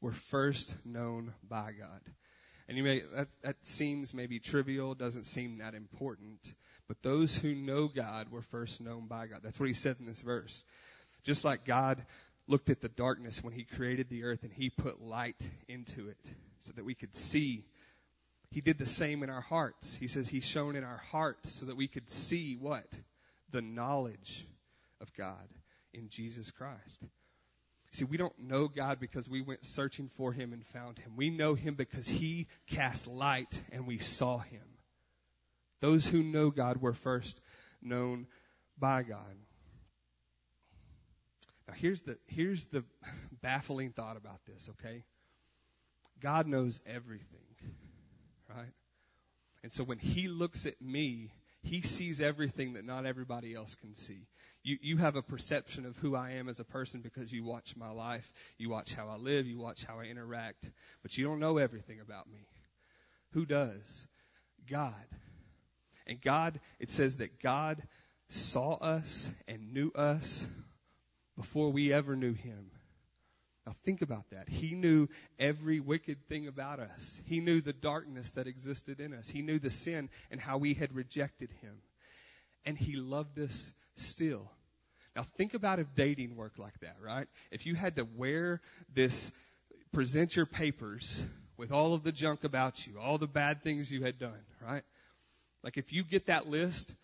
[0.00, 2.00] were first known by God.
[2.68, 6.52] And you may, that, that seems maybe trivial, doesn't seem that important,
[6.86, 9.40] but those who know God were first known by God.
[9.42, 10.64] That's what he said in this verse.
[11.24, 12.04] Just like God
[12.46, 16.30] looked at the darkness when he created the earth and he put light into it
[16.60, 17.64] so that we could see.
[18.50, 19.94] He did the same in our hearts.
[19.94, 22.86] He says he's shone in our hearts so that we could see what?
[23.50, 24.46] The knowledge
[25.00, 25.48] of God
[25.92, 27.04] in Jesus Christ.
[27.98, 31.16] See, we don't know God because we went searching for him and found him.
[31.16, 34.62] We know him because he cast light and we saw him.
[35.80, 37.40] Those who know God were first
[37.82, 38.28] known
[38.78, 39.34] by God.
[41.66, 42.84] Now here's the here's the
[43.42, 45.02] baffling thought about this, okay?
[46.20, 47.56] God knows everything,
[48.48, 48.72] right?
[49.64, 51.32] And so when he looks at me,
[51.62, 54.28] he sees everything that not everybody else can see.
[54.62, 57.76] You, you have a perception of who I am as a person because you watch
[57.76, 60.70] my life, you watch how I live, you watch how I interact,
[61.02, 62.46] but you don't know everything about me.
[63.32, 64.06] Who does?
[64.68, 64.92] God.
[66.06, 67.82] And God, it says that God
[68.30, 70.46] saw us and knew us
[71.36, 72.70] before we ever knew him.
[73.66, 74.48] Now think about that.
[74.48, 77.20] He knew every wicked thing about us.
[77.26, 79.28] He knew the darkness that existed in us.
[79.28, 81.74] He knew the sin and how we had rejected him.
[82.64, 84.50] And he loved us still.
[85.16, 87.26] Now think about if dating worked like that, right?
[87.50, 88.60] If you had to wear
[88.94, 89.32] this,
[89.92, 91.24] present your papers
[91.56, 94.82] with all of the junk about you, all the bad things you had done, right?
[95.64, 96.94] Like if you get that list,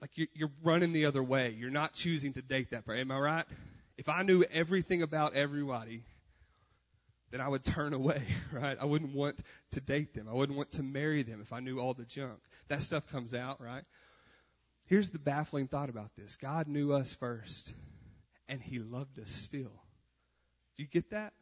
[0.00, 1.54] like you're you're running the other way.
[1.58, 3.00] You're not choosing to date that person.
[3.00, 3.44] Am I right?
[3.96, 6.04] If I knew everything about everybody,
[7.30, 8.22] then I would turn away,
[8.52, 8.76] right?
[8.80, 9.40] I wouldn't want
[9.72, 10.28] to date them.
[10.28, 12.38] I wouldn't want to marry them if I knew all the junk.
[12.68, 13.82] That stuff comes out, right?
[14.88, 16.36] Here's the baffling thought about this.
[16.36, 17.72] God knew us first,
[18.48, 19.72] and He loved us still.
[20.76, 21.32] Do you get that?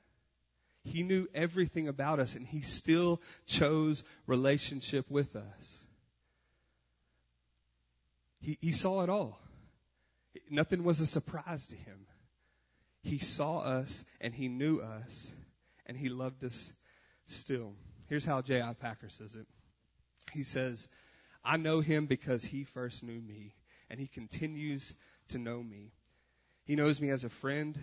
[0.85, 5.85] He knew everything about us, and He still chose relationship with us.
[8.41, 9.41] He, he saw it all.
[10.51, 12.07] Nothing was a surprise to him.
[13.03, 15.33] He saw us and he knew us
[15.87, 16.73] and he loved us
[17.27, 17.75] still.
[18.09, 18.75] Here's how J.I.
[18.75, 19.47] Packer says it.
[20.33, 20.89] He says,
[21.47, 23.55] I know him because he first knew me
[23.89, 24.95] and he continues
[25.29, 25.93] to know me.
[26.65, 27.79] He knows me as a friend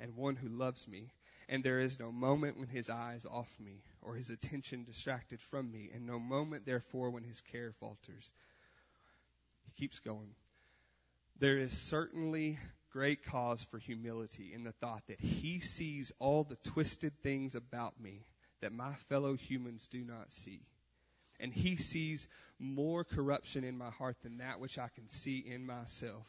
[0.00, 1.12] and one who loves me.
[1.48, 5.70] And there is no moment when his eyes off me or his attention distracted from
[5.70, 8.32] me, and no moment, therefore, when his care falters.
[9.66, 10.34] He keeps going.
[11.38, 12.58] There is certainly
[12.90, 18.00] great cause for humility in the thought that he sees all the twisted things about
[18.00, 18.24] me
[18.62, 20.62] that my fellow humans do not see.
[21.42, 22.28] And he sees
[22.60, 26.24] more corruption in my heart than that which I can see in myself.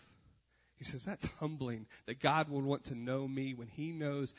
[0.77, 4.33] He says that's humbling that God would want to know me when he knows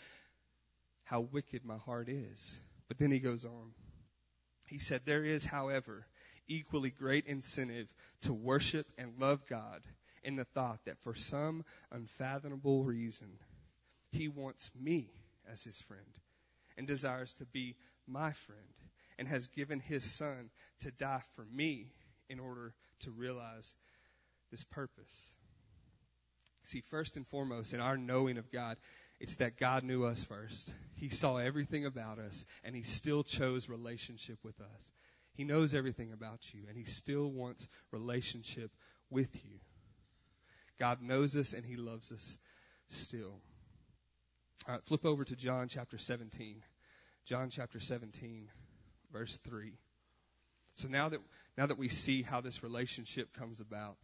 [1.04, 2.58] how wicked my heart is.
[2.88, 3.72] But then he goes on.
[4.66, 6.06] He said, There is, however,
[6.48, 7.86] equally great incentive
[8.22, 9.80] to worship and love God
[10.24, 13.28] in the thought that for some unfathomable reason,
[14.10, 15.08] he wants me
[15.48, 16.02] as his friend
[16.76, 17.76] and desires to be
[18.08, 18.83] my friend
[19.18, 20.50] and has given his son
[20.80, 21.92] to die for me
[22.28, 23.74] in order to realize
[24.50, 25.34] this purpose.
[26.62, 28.78] See, first and foremost, in our knowing of God,
[29.20, 30.72] it's that God knew us first.
[30.96, 34.92] He saw everything about us, and He still chose relationship with us.
[35.34, 38.70] He knows everything about you, and He still wants relationship
[39.10, 39.58] with you.
[40.78, 42.38] God knows us, and He loves us
[42.88, 43.40] still.
[44.66, 46.62] All right, flip over to John chapter 17.
[47.26, 48.48] John chapter 17,
[49.14, 49.72] verse 3.
[50.74, 51.20] So now that,
[51.56, 53.96] now that we see how this relationship comes about,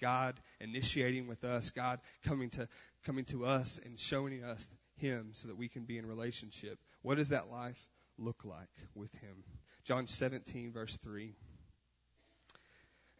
[0.00, 2.68] God initiating with us, God coming to,
[3.04, 6.78] coming to us and showing us Him so that we can be in relationship.
[7.02, 7.78] What does that life
[8.18, 9.44] look like with Him?
[9.84, 11.34] John 17 verse 3.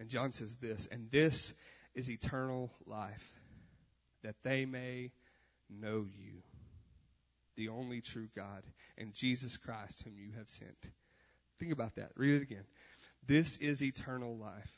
[0.00, 1.54] And John says this, and this
[1.94, 3.32] is eternal life,
[4.22, 5.12] that they may
[5.70, 6.42] know you,
[7.56, 8.62] the only true God,
[8.98, 10.76] and Jesus Christ whom you have sent.
[11.58, 12.10] Think about that.
[12.16, 12.64] Read it again.
[13.26, 14.70] This is eternal life,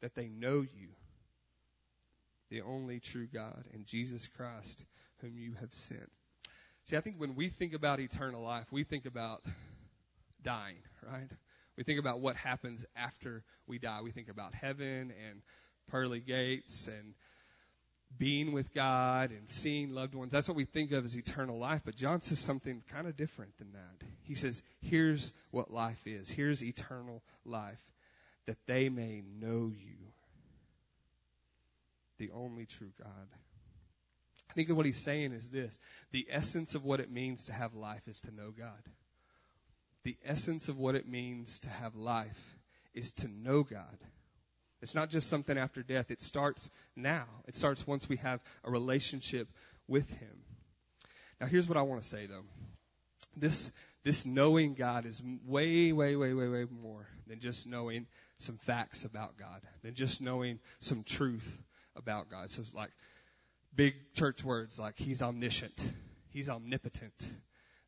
[0.00, 0.88] that they know you,
[2.50, 4.84] the only true God, and Jesus Christ
[5.20, 6.10] whom you have sent.
[6.84, 9.42] See, I think when we think about eternal life, we think about
[10.42, 10.76] dying,
[11.10, 11.30] right?
[11.76, 14.00] We think about what happens after we die.
[14.02, 15.40] We think about heaven and
[15.88, 17.14] pearly gates and
[18.18, 20.32] being with God and seeing loved ones.
[20.32, 21.82] That's what we think of as eternal life.
[21.84, 24.06] But John says something kind of different than that.
[24.22, 26.30] He says, here's what life is.
[26.30, 27.80] Here's eternal life.
[28.46, 29.96] That they may know you,
[32.18, 33.28] the only true God.
[34.50, 35.78] I think what he's saying is this.
[36.12, 38.68] The essence of what it means to have life is to know God.
[40.04, 42.56] The essence of what it means to have life
[42.92, 43.98] is to know God.
[44.84, 46.10] It's not just something after death.
[46.10, 47.24] It starts now.
[47.48, 49.48] It starts once we have a relationship
[49.88, 50.42] with Him.
[51.40, 52.44] Now here's what I want to say though.
[53.34, 53.72] This,
[54.04, 58.06] this knowing God is way, way, way, way, way more than just knowing
[58.36, 61.58] some facts about God, than just knowing some truth
[61.96, 62.50] about God.
[62.50, 62.90] So it's like
[63.74, 65.82] big church words like He's omniscient,
[66.28, 67.26] He's omnipotent,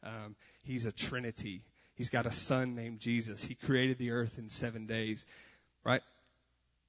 [0.03, 0.35] um,
[0.65, 1.63] He's a Trinity,
[1.95, 5.27] He's got a son named Jesus, He created the earth in seven days,
[5.85, 6.01] right?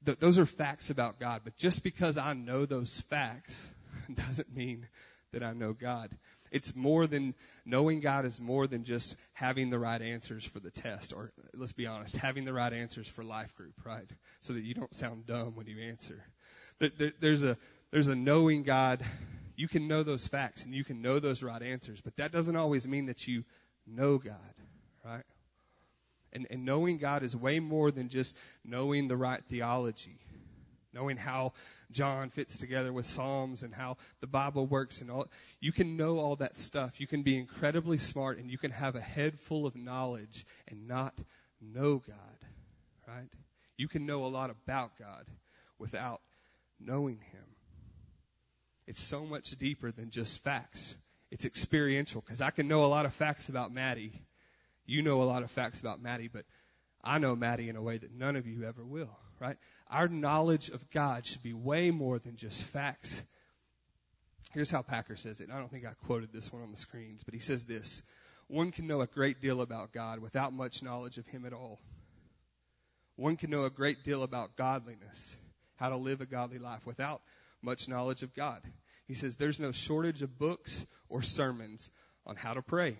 [0.05, 3.69] Th- those are facts about God, but just because I know those facts
[4.13, 4.87] doesn't mean
[5.33, 6.09] that I know God.
[6.51, 7.33] It's more than
[7.65, 11.73] knowing God is more than just having the right answers for the test, or let's
[11.73, 14.09] be honest, having the right answers for life group, right?
[14.39, 16.23] So that you don't sound dumb when you answer.
[17.19, 17.57] There's a
[17.91, 19.03] there's a knowing God.
[19.55, 22.55] You can know those facts and you can know those right answers, but that doesn't
[22.55, 23.43] always mean that you
[23.85, 24.35] know God,
[25.03, 25.23] right?
[26.33, 30.19] And, and knowing God is way more than just knowing the right theology,
[30.93, 31.53] knowing how
[31.91, 35.27] John fits together with Psalms and how the Bible works and all.
[35.59, 36.99] You can know all that stuff.
[36.99, 40.87] You can be incredibly smart and you can have a head full of knowledge and
[40.87, 41.13] not
[41.61, 42.47] know God,
[43.07, 43.29] right?
[43.77, 45.25] You can know a lot about God
[45.79, 46.21] without
[46.79, 47.43] knowing Him.
[48.87, 50.95] It's so much deeper than just facts.
[51.29, 54.13] It's experiential because I can know a lot of facts about Maddie.
[54.87, 56.45] You know a lot of facts about Maddie, but
[57.03, 59.57] I know Maddie in a way that none of you ever will, right?
[59.89, 63.21] Our knowledge of God should be way more than just facts.
[64.53, 65.49] Here's how Packer says it.
[65.53, 68.01] I don't think I quoted this one on the screens, but he says this.
[68.47, 71.79] One can know a great deal about God without much knowledge of Him at all.
[73.17, 75.37] One can know a great deal about godliness
[75.75, 77.21] how to live a godly life without
[77.61, 78.61] much knowledge of God.
[79.07, 81.89] He says there's no shortage of books or sermons
[82.25, 82.97] on how to pray,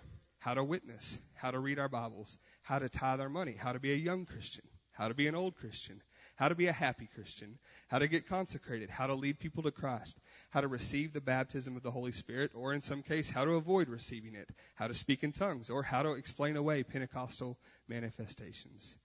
[0.47, 3.81] how to witness, how to read our Bibles, how to tithe our money, how to
[3.81, 6.01] be a young Christian, how to be an old Christian,
[6.37, 9.71] how to be a happy Christian, how to get consecrated, how to lead people to
[9.71, 10.17] Christ,
[10.51, 13.55] how to receive the baptism of the Holy Spirit, or in some case, how to
[13.55, 17.57] avoid receiving it, how to speak in tongues, or how to explain away Pentecostal
[17.89, 18.95] manifestations.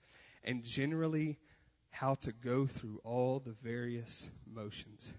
[0.44, 1.40] And generally,
[1.90, 5.12] how to go through all the various motions.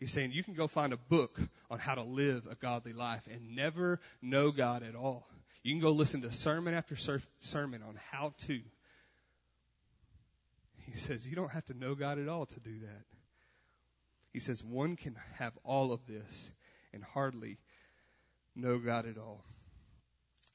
[0.00, 1.38] He's saying you can go find a book
[1.70, 5.26] on how to live a godly life and never know God at all.
[5.64, 6.94] You can go listen to sermon after
[7.38, 8.60] sermon on how to.
[10.76, 13.04] He says you don't have to know God at all to do that.
[14.32, 16.52] He says one can have all of this
[16.92, 17.58] and hardly
[18.54, 19.44] know God at all.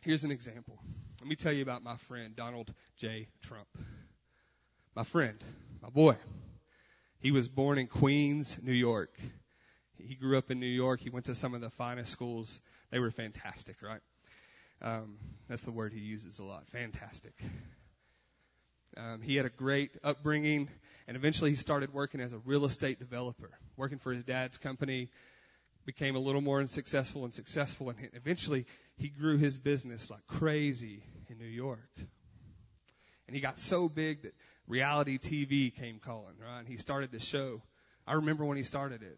[0.03, 0.79] Here's an example.
[1.19, 3.27] Let me tell you about my friend Donald J.
[3.41, 3.67] Trump
[4.99, 5.41] my friend,
[5.81, 6.17] my boy.
[7.19, 9.17] He was born in Queens, New York.
[9.97, 10.99] He grew up in New York.
[10.99, 12.59] He went to some of the finest schools.
[12.91, 14.01] They were fantastic, right?
[14.81, 15.17] Um,
[15.47, 16.67] that's the word he uses a lot.
[16.67, 17.33] Fantastic.
[18.97, 20.67] Um, he had a great upbringing,
[21.07, 25.09] And eventually he started working as a real estate developer, working for his dad's company,
[25.85, 28.65] became a little more successful and successful, and eventually
[28.97, 31.89] he grew his business like crazy in New York.
[33.27, 34.33] And he got so big that
[34.67, 36.59] reality TV came calling, right?
[36.59, 37.61] And he started the show.
[38.05, 39.17] I remember when he started it.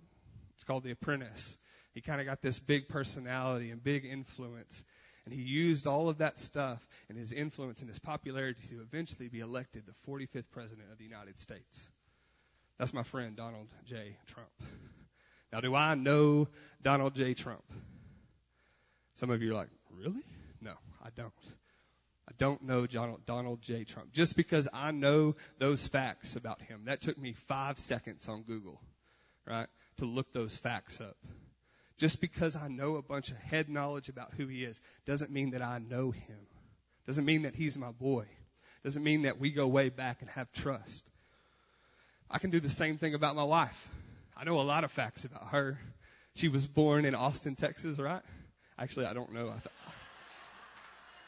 [0.56, 1.58] It's called The Apprentice.
[1.94, 4.84] He kind of got this big personality and big influence.
[5.26, 9.30] And he used all of that stuff and his influence and his popularity to eventually
[9.30, 11.92] be elected the 45th president of the United States.
[12.80, 14.18] That's my friend Donald J.
[14.28, 14.50] Trump.
[15.54, 16.48] Now, do I know
[16.82, 17.34] Donald J.
[17.34, 17.64] Trump?
[19.16, 20.24] Some of you are like, really?
[20.62, 21.34] No, I don't.
[22.28, 23.84] I don't know Donald Donald J.
[23.84, 24.14] Trump.
[24.14, 28.80] Just because I know those facts about him, that took me five seconds on Google,
[29.46, 29.68] right,
[29.98, 31.18] to look those facts up.
[32.02, 35.52] Just because I know a bunch of head knowledge about who he is doesn't mean
[35.52, 36.40] that I know him.
[37.06, 38.26] Doesn't mean that he's my boy.
[38.84, 41.08] Doesn't mean that we go way back and have trust.
[42.28, 43.88] I can do the same thing about my wife.
[44.36, 45.80] I know a lot of facts about her.
[46.34, 48.24] She was born in Austin, Texas, right?
[48.80, 49.50] Actually, I don't know.
[49.50, 49.74] I thought,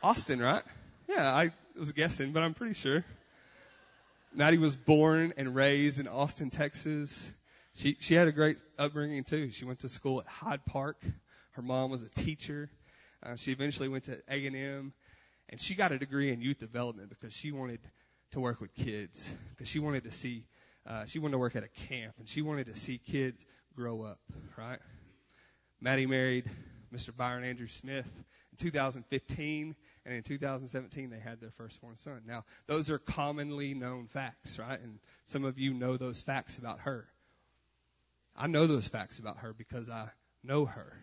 [0.01, 0.63] Austin, right?
[1.07, 3.05] Yeah, I was guessing, but I'm pretty sure.
[4.33, 7.31] Maddie was born and raised in Austin, Texas.
[7.75, 9.51] She she had a great upbringing too.
[9.51, 11.03] She went to school at Hyde Park.
[11.51, 12.69] Her mom was a teacher.
[13.23, 14.93] Uh, she eventually went to A and M,
[15.49, 17.79] and she got a degree in youth development because she wanted
[18.31, 19.33] to work with kids.
[19.51, 20.45] Because she wanted to see,
[20.87, 23.43] uh, she wanted to work at a camp, and she wanted to see kids
[23.75, 24.19] grow up.
[24.57, 24.79] Right?
[25.79, 26.49] Maddie married
[26.93, 27.15] Mr.
[27.15, 28.09] Byron Andrew Smith
[28.51, 32.21] in 2015, and in 2017 they had their firstborn son.
[32.27, 34.79] Now, those are commonly known facts, right?
[34.79, 37.07] And some of you know those facts about her.
[38.35, 40.09] I know those facts about her because I
[40.43, 40.93] know her.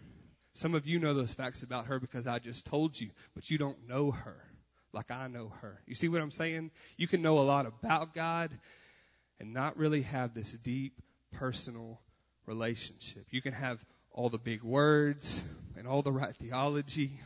[0.55, 3.59] Some of you know those facts about her because I just told you, but you
[3.59, 4.37] don't know her
[4.93, 5.81] like I know her.
[5.87, 6.71] You see what I'm saying?
[6.97, 8.51] You can know a lot about God
[9.39, 11.01] and not really have this deep
[11.33, 12.01] personal
[12.47, 13.27] relationship.
[13.31, 15.43] You can have all the big words
[15.77, 17.21] and all the right theology.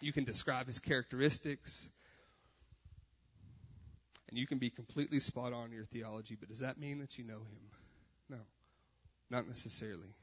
[0.00, 1.88] You can describe his characteristics.
[4.28, 7.18] And you can be completely spot on in your theology, but does that mean that
[7.18, 7.79] you know him?
[9.30, 9.38] No.
[9.38, 10.14] Not necessarily.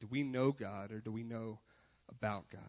[0.00, 1.58] Do we know God or do we know
[2.08, 2.62] about God?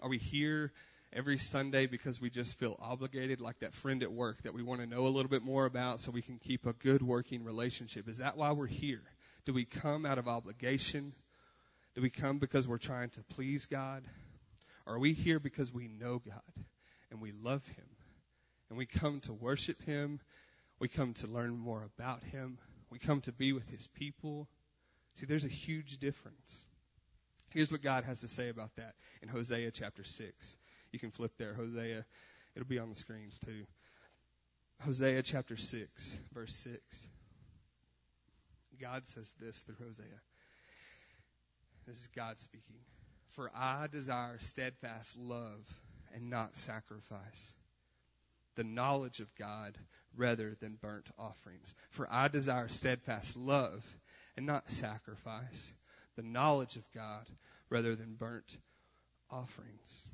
[0.00, 0.72] Are we here
[1.12, 4.80] every Sunday because we just feel obligated, like that friend at work that we want
[4.80, 8.08] to know a little bit more about so we can keep a good working relationship?
[8.08, 9.02] Is that why we're here?
[9.44, 11.12] Do we come out of obligation?
[11.94, 14.02] Do we come because we're trying to please God?
[14.86, 16.64] Or are we here because we know God
[17.10, 17.86] and we love Him
[18.68, 20.20] and we come to worship Him
[20.82, 22.58] we come to learn more about Him.
[22.90, 24.48] We come to be with His people.
[25.14, 26.56] See, there's a huge difference.
[27.50, 30.56] Here's what God has to say about that in Hosea chapter 6.
[30.90, 31.54] You can flip there.
[31.54, 32.04] Hosea,
[32.56, 33.62] it'll be on the screens too.
[34.84, 36.80] Hosea chapter 6, verse 6.
[38.80, 40.04] God says this through Hosea.
[41.86, 42.80] This is God speaking.
[43.28, 45.64] For I desire steadfast love
[46.12, 47.54] and not sacrifice,
[48.56, 49.78] the knowledge of God
[50.16, 51.74] rather than burnt offerings.
[51.90, 53.86] For I desire steadfast love
[54.36, 55.72] and not sacrifice,
[56.16, 57.26] the knowledge of God
[57.70, 58.56] rather than burnt
[59.30, 60.08] offerings.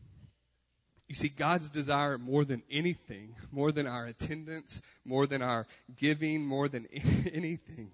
[1.09, 6.44] You see, God's desire more than anything, more than our attendance, more than our giving,
[6.44, 6.86] more than
[7.32, 7.90] anything,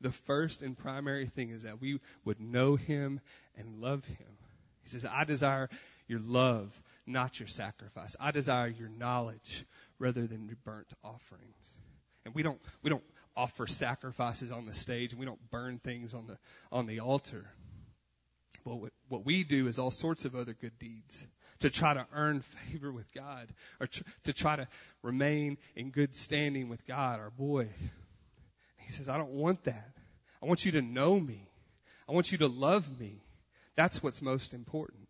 [0.00, 3.20] the first and primary thing is that we would know Him
[3.56, 4.28] and love Him.
[4.82, 5.68] He says, I desire
[6.06, 8.16] your love, not your sacrifice.
[8.20, 9.64] I desire your knowledge
[9.98, 11.70] rather than burnt offerings.
[12.24, 13.04] And we don't we don't
[13.36, 16.38] offer sacrifices on the stage and we don't burn things on the
[16.72, 17.44] on the altar.
[18.64, 21.26] But what, what we do is all sorts of other good deeds
[21.60, 23.48] to try to earn favor with God
[23.80, 24.68] or tr- to try to
[25.02, 27.68] remain in good standing with God, our boy.
[28.78, 29.90] He says, I don't want that.
[30.42, 31.48] I want you to know me.
[32.08, 33.22] I want you to love me.
[33.76, 35.08] That's what's most important.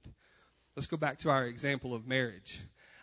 [0.76, 2.60] Let's go back to our example of marriage.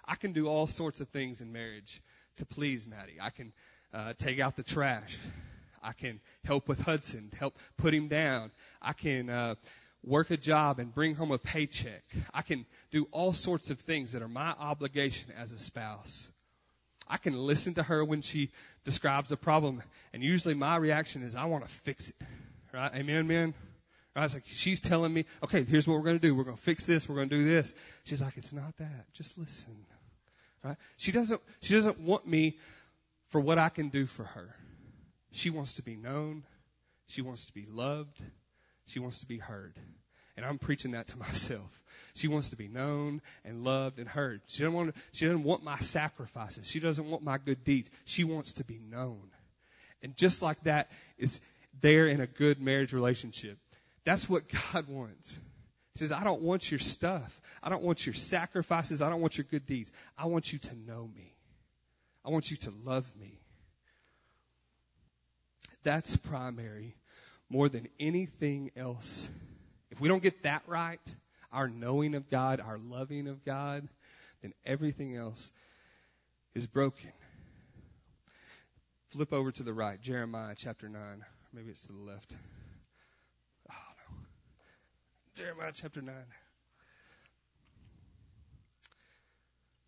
[0.08, 2.01] I can do all sorts of things in marriage
[2.38, 3.18] to please Maddie.
[3.22, 3.53] I can
[3.93, 5.18] uh, take out the trash.
[5.82, 8.51] I can help with Hudson, help put him down.
[8.82, 9.56] I can uh,
[10.03, 12.03] work a job and bring home a paycheck.
[12.34, 16.28] I can do all sorts of things that are my obligation as a spouse.
[17.08, 18.49] I can listen to her when she
[18.84, 22.16] describes a problem, and usually my reaction is, I want to fix it.
[22.74, 22.91] Right?
[22.95, 23.53] Amen, man?
[24.16, 26.34] I was like, she's telling me, okay, here's what we're going to do.
[26.34, 27.08] We're going to fix this.
[27.08, 27.74] We're going to do this.
[28.06, 29.14] She's like, it's not that.
[29.14, 29.76] Just listen.
[30.66, 30.78] Right?
[30.97, 32.57] She doesn't, she doesn't want me
[33.28, 34.55] for what I can do for her.
[35.32, 36.43] She wants to be known.
[37.05, 38.20] She wants to be loved.
[38.88, 39.78] She wants to be heard.
[40.36, 41.70] And I'm preaching that to myself.
[42.16, 44.41] She wants to be known and loved and heard.
[44.47, 46.68] She doesn't want, she doesn't want my sacrifices.
[46.68, 47.91] She doesn't want my good deeds.
[48.05, 49.30] She wants to be known.
[50.01, 50.89] And just like that
[51.20, 51.39] is
[51.80, 53.59] there in a good marriage relationship.
[54.03, 55.38] That's what God wants.
[55.95, 57.41] He says, I don't want your stuff.
[57.63, 59.01] I don't want your sacrifices.
[59.01, 59.91] I don't want your good deeds.
[60.17, 61.33] I want you to know me.
[62.25, 63.39] I want you to love me.
[65.83, 66.97] That's primary
[67.49, 69.29] more than anything else.
[69.89, 70.99] If we don't get that right,
[71.53, 73.87] our knowing of God, our loving of God,
[74.41, 75.49] then everything else
[76.55, 77.11] is broken.
[79.11, 80.99] Flip over to the right, Jeremiah chapter 9.
[81.53, 82.35] Maybe it's to the left.
[85.36, 86.15] Jeremiah chapter 9.
[86.15, 86.25] I'm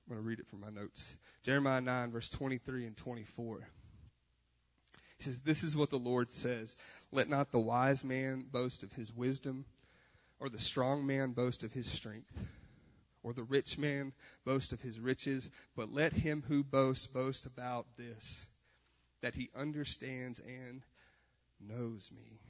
[0.10, 1.16] going to read it from my notes.
[1.44, 3.66] Jeremiah 9, verse 23 and 24.
[5.20, 6.76] He says, This is what the Lord says
[7.14, 9.64] Let not the wise man boast of his wisdom,
[10.42, 12.30] or the strong man boast of his strength,
[13.24, 14.12] or the rich man
[14.44, 18.46] boast of his riches, but let him who boasts boast about this,
[19.22, 20.82] that he understands and
[21.62, 22.42] knows me.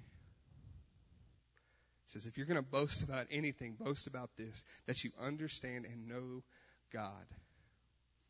[2.07, 6.07] Says, if you're going to boast about anything, boast about this, that you understand and
[6.07, 6.43] know
[6.91, 7.25] God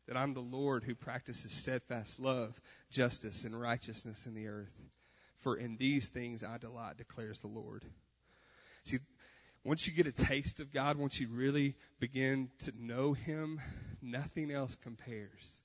[0.08, 2.58] that I'm the Lord who practices steadfast love,
[2.90, 4.72] justice, and righteousness in the earth.
[5.36, 7.84] For in these things I delight, declares the Lord.
[8.84, 8.98] See,
[9.64, 13.60] once you get a taste of God, once you really begin to know Him,
[14.00, 15.60] nothing else compares.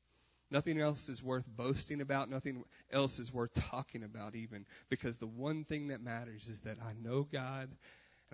[0.51, 2.29] Nothing else is worth boasting about.
[2.29, 4.65] Nothing else is worth talking about, even.
[4.89, 7.69] Because the one thing that matters is that I know God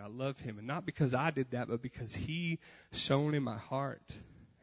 [0.01, 0.57] I love Him.
[0.57, 2.59] And not because I did that, but because He
[2.91, 4.17] shone in my heart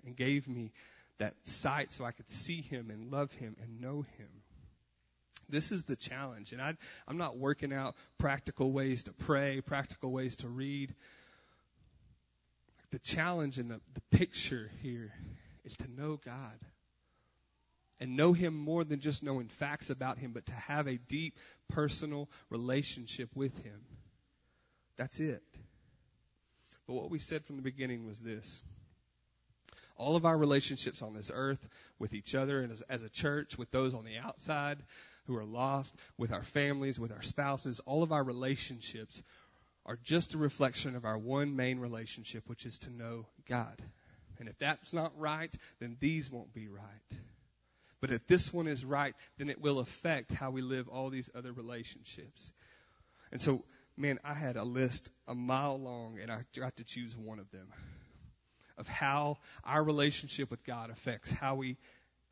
[0.04, 0.72] and gave me
[1.18, 4.28] that sight so I could see him and love him and know him.
[5.48, 6.52] This is the challenge.
[6.52, 6.74] And I,
[7.06, 10.94] I'm not working out practical ways to pray, practical ways to read.
[12.90, 15.12] The challenge and the, the picture here
[15.64, 16.58] is to know God
[18.00, 21.36] and know Him more than just knowing facts about Him, but to have a deep
[21.68, 23.80] personal relationship with Him.
[24.96, 25.42] That's it.
[26.86, 28.62] But what we said from the beginning was this
[29.98, 31.66] all of our relationships on this earth
[31.98, 34.78] with each other and as, as, a church, with those on the outside
[35.26, 39.22] who are lost, with our families, with our spouses, all of our relationships
[39.86, 43.80] are just a reflection of our one main relationship, which is to know God.
[44.38, 47.20] And if that's not right, then these won't be right.
[48.00, 51.30] But if this one is right, then it will affect how we live all these
[51.34, 52.52] other relationships.
[53.32, 53.64] And so,
[53.96, 57.50] man, I had a list a mile long and I got to choose one of
[57.50, 57.68] them
[58.78, 61.76] of how our relationship with God affects how we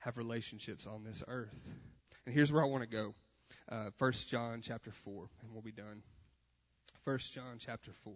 [0.00, 1.58] have relationships on this earth.
[2.26, 3.14] And here's where I want to go.
[3.68, 6.02] Uh, 1 John chapter 4, and we'll be done.
[7.04, 8.12] 1 John chapter 4.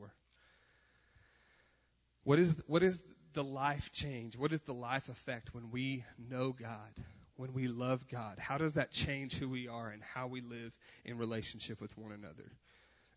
[2.24, 3.00] What is, what is
[3.32, 4.36] the life change?
[4.36, 6.92] What is the life effect when we know God,
[7.36, 8.38] when we love God?
[8.38, 10.72] How does that change who we are and how we live
[11.06, 12.50] in relationship with one another?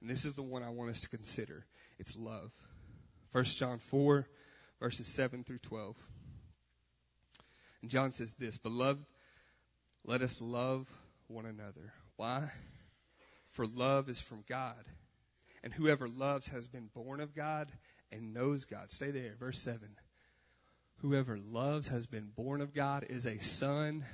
[0.01, 1.65] And this is the one I want us to consider.
[1.99, 2.51] It's love.
[3.33, 4.27] 1 John 4,
[4.79, 5.95] verses 7 through 12.
[7.81, 9.05] And John says this Beloved,
[10.03, 10.89] let us love
[11.27, 11.93] one another.
[12.17, 12.49] Why?
[13.49, 14.83] For love is from God.
[15.63, 17.71] And whoever loves has been born of God
[18.11, 18.91] and knows God.
[18.91, 19.79] Stay there, verse 7.
[21.01, 24.05] Whoever loves has been born of God, is a son,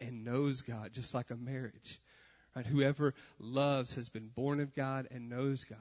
[0.00, 2.00] and knows God, just like a marriage.
[2.54, 2.66] Right?
[2.66, 5.78] Whoever loves has been born of God and knows God.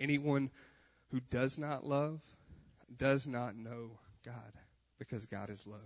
[0.00, 0.50] Anyone
[1.10, 2.20] who does not love
[2.96, 3.90] does not know
[4.24, 4.52] God
[4.98, 5.80] because God is love.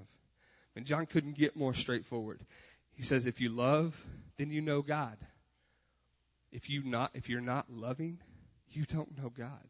[0.77, 2.41] And John couldn't get more straightforward.
[2.95, 4.01] He says, if you love,
[4.39, 5.17] then you know God.
[6.53, 8.19] If you not, if you're not loving,
[8.71, 9.67] you don't know God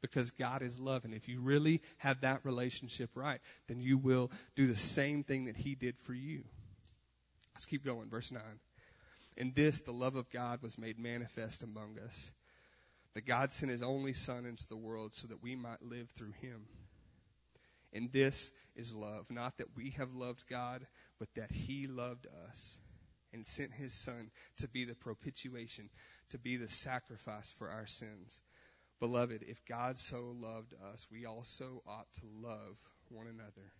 [0.00, 1.04] because God is love.
[1.04, 5.46] And if you really have that relationship right, then you will do the same thing
[5.46, 6.44] that He did for you.
[7.54, 8.08] Let's keep going.
[8.10, 8.42] Verse 9.
[9.36, 12.32] In this, the love of God was made manifest among us
[13.14, 16.32] that God sent his only Son into the world so that we might live through
[16.42, 16.66] him.
[17.92, 20.86] And this is love, not that we have loved God,
[21.18, 22.78] but that he loved us
[23.32, 25.88] and sent his Son to be the propitiation,
[26.30, 28.40] to be the sacrifice for our sins.
[29.00, 32.76] Beloved, if God so loved us, we also ought to love
[33.08, 33.72] one another.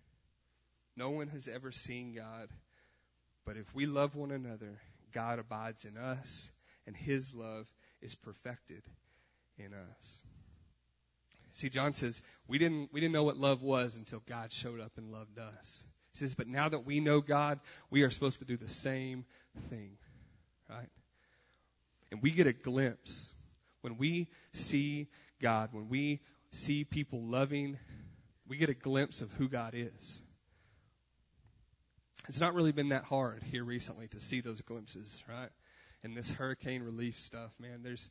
[0.97, 2.49] No one has ever seen God,
[3.45, 4.81] but if we love one another,
[5.17, 6.51] God abides in us,
[6.87, 7.67] and his love
[8.03, 8.83] is perfected
[9.57, 10.21] in us.
[11.55, 14.93] See, John says, we didn't, we didn't know what love was until God showed up
[14.99, 15.83] and loved us.
[16.13, 17.61] He says, but now that we know God,
[17.91, 19.25] we are supposed to do the same
[19.71, 19.97] thing.
[20.69, 20.91] Right?
[22.13, 23.33] And we get a glimpse.
[23.81, 25.09] When we see
[25.41, 27.79] God, when we see people loving,
[28.47, 30.21] we get a glimpse of who God is.
[32.29, 35.51] It's not really been that hard here recently to see those glimpses, right?
[36.03, 38.11] And this hurricane relief stuff, man, there's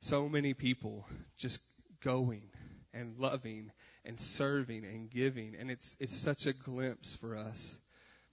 [0.00, 1.06] so many people
[1.38, 1.60] just
[2.02, 2.48] going
[2.94, 3.70] and loving
[4.04, 5.56] and serving and giving.
[5.58, 7.78] And it's, it's such a glimpse for us.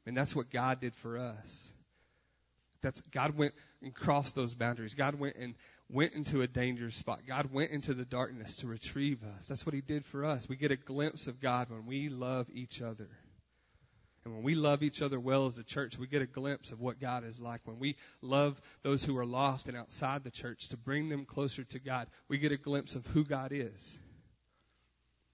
[0.05, 1.73] And that's what God did for us.
[2.81, 4.93] That's, God went and crossed those boundaries.
[4.93, 5.55] God went and
[5.89, 7.21] went into a dangerous spot.
[7.25, 9.45] God went into the darkness to retrieve us.
[9.45, 10.49] That's what He did for us.
[10.49, 13.09] We get a glimpse of God when we love each other.
[14.25, 16.79] And when we love each other well as a church, we get a glimpse of
[16.79, 17.61] what God is like.
[17.65, 21.65] When we love those who are lost and outside the church to bring them closer
[21.65, 23.99] to God, we get a glimpse of who God is.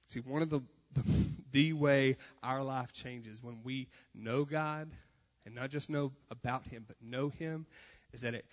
[0.08, 0.62] See, one of the,
[0.94, 1.04] the,
[1.52, 4.90] the way our life changes when we know God,
[5.46, 7.68] and not just know about Him, but know Him,
[8.12, 8.46] is that it,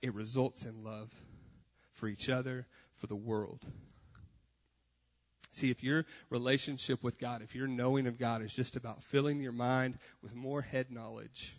[0.00, 1.10] it results in love
[1.92, 3.62] for each other, for the world.
[5.54, 9.40] See, if your relationship with God, if your knowing of God is just about filling
[9.40, 11.54] your mind with more head knowledge,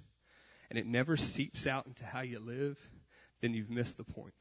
[0.70, 2.78] and it never seeps out into how you live,
[3.40, 4.34] then you've missed the point.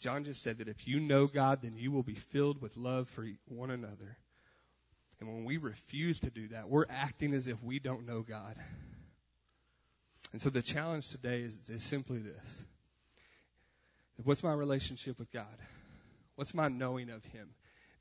[0.00, 3.10] John just said that if you know God, then you will be filled with love
[3.10, 4.16] for one another.
[5.20, 8.56] And when we refuse to do that, we're acting as if we don't know God.
[10.32, 12.64] And so the challenge today is, is simply this.
[14.24, 15.58] What's my relationship with God?
[16.36, 17.48] What's my knowing of Him?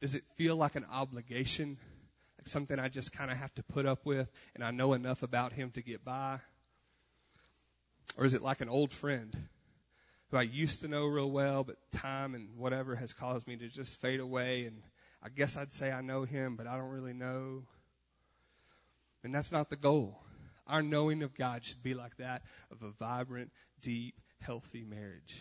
[0.02, 1.78] Does it feel like an obligation?
[2.38, 5.24] Like something I just kind of have to put up with and I know enough
[5.24, 6.40] about Him to get by?
[8.18, 9.36] Or is it like an old friend
[10.32, 13.68] who I used to know real well, but time and whatever has caused me to
[13.68, 14.66] just fade away.
[14.66, 14.82] And
[15.24, 17.64] I guess I'd say I know him, but I don't really know.
[19.24, 20.20] And that's not the goal.
[20.68, 22.42] Our knowing of God should be like that
[22.72, 25.36] of a vibrant, deep, healthy marriage.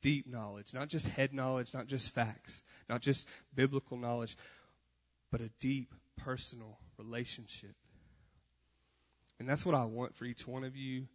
[0.00, 4.36] Deep knowledge, not just head knowledge, not just facts, not just biblical knowledge,
[5.32, 7.74] but a deep personal relationship.
[9.40, 11.08] And that's what I want for each one of you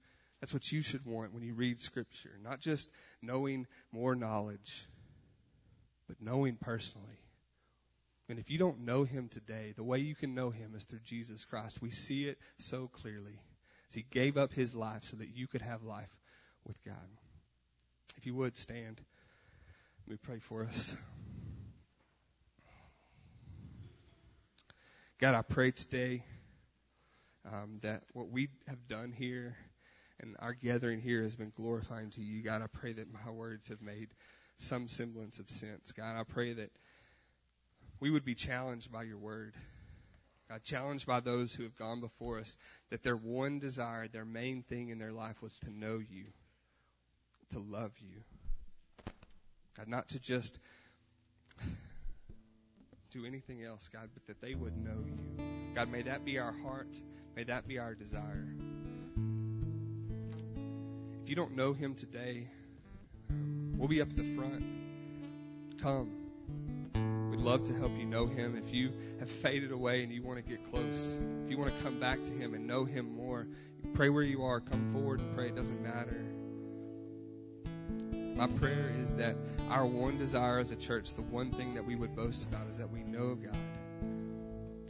[0.44, 2.38] that's what you should want when you read Scripture.
[2.44, 4.86] Not just knowing more knowledge,
[6.06, 7.18] but knowing personally.
[8.28, 11.00] And if you don't know Him today, the way you can know Him is through
[11.06, 11.82] Jesus Christ.
[11.82, 13.40] We see it so clearly.
[13.88, 16.14] As He gave up His life so that you could have life
[16.66, 17.23] with God.
[18.18, 19.02] If you would stand,
[20.08, 20.96] let me pray for us.
[25.20, 26.24] God, I pray today
[27.46, 29.56] um, that what we have done here
[30.20, 32.42] and our gathering here has been glorifying to you.
[32.42, 34.10] God, I pray that my words have made
[34.58, 35.92] some semblance of sense.
[35.92, 36.72] God, I pray that
[38.00, 39.54] we would be challenged by your word.
[40.50, 42.58] God, challenged by those who have gone before us,
[42.90, 46.26] that their one desire, their main thing in their life was to know you,
[47.54, 48.24] to love you.
[49.78, 50.60] God, not to just
[53.12, 55.74] do anything else, God, but that they would know you.
[55.76, 57.00] God, may that be our heart.
[57.36, 58.48] May that be our desire.
[61.22, 62.48] If you don't know him today,
[63.78, 64.64] we'll be up at the front.
[65.80, 66.10] Come.
[67.30, 68.56] We'd love to help you know him.
[68.56, 71.84] If you have faded away and you want to get close, if you want to
[71.84, 73.48] come back to him and know him more,
[73.94, 74.60] pray where you are.
[74.60, 75.50] Come forward and pray.
[75.50, 76.33] It doesn't matter.
[78.36, 79.36] My prayer is that
[79.70, 82.78] our one desire as a church, the one thing that we would boast about, is
[82.78, 83.56] that we know God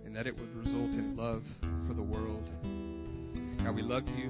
[0.06, 1.44] and that it would result in love
[1.86, 2.50] for the world.
[3.64, 4.30] God, we love you.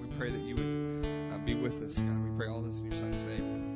[0.00, 2.24] We pray that you would uh, be with us, God.
[2.24, 3.67] We pray all this in your son's name.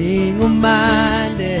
[0.00, 1.60] Single minded,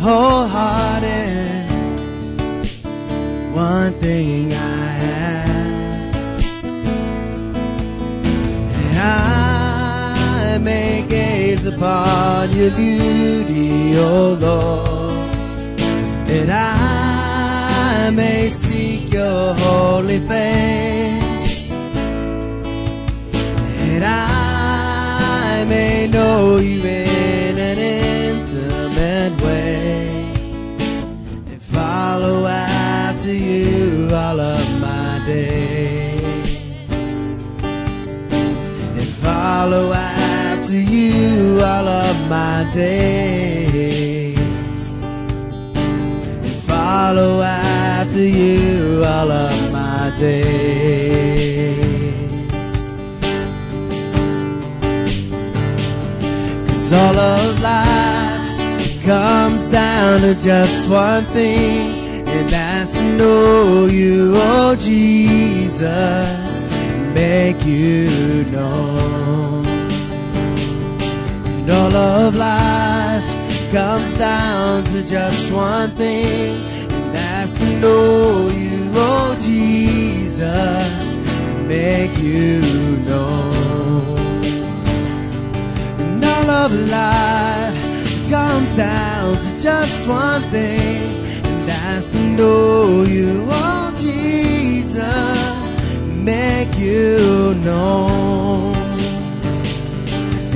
[0.00, 1.70] wholehearted.
[3.54, 4.96] One thing I
[5.28, 6.48] ask,
[8.74, 8.96] that
[10.54, 15.78] I may gaze upon your beauty, O Lord,
[16.26, 21.68] that I may seek your holy face,
[23.78, 24.29] that I
[26.10, 30.08] know you in an intimate way,
[31.50, 36.62] and follow after you all of my days,
[37.62, 44.00] and follow after you all of my days,
[44.88, 50.99] and follow after you all of my days.
[56.90, 64.32] Cause all of life comes down to just one thing, and that's to know you,
[64.34, 66.62] oh Jesus,
[67.14, 69.64] make you known.
[71.46, 76.56] And all of life comes down to just one thing,
[76.90, 81.14] and that's to know you, oh Jesus,
[81.68, 82.62] make you
[83.06, 83.59] known.
[86.50, 95.74] Of life comes down to just one thing, and that's to know you, oh Jesus,
[96.06, 98.74] make you known.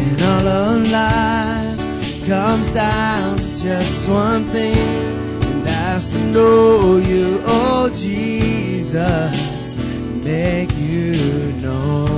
[0.02, 7.40] And all of life comes down to just one thing, and that's to know you,
[7.46, 9.74] oh Jesus,
[10.22, 12.13] make you known.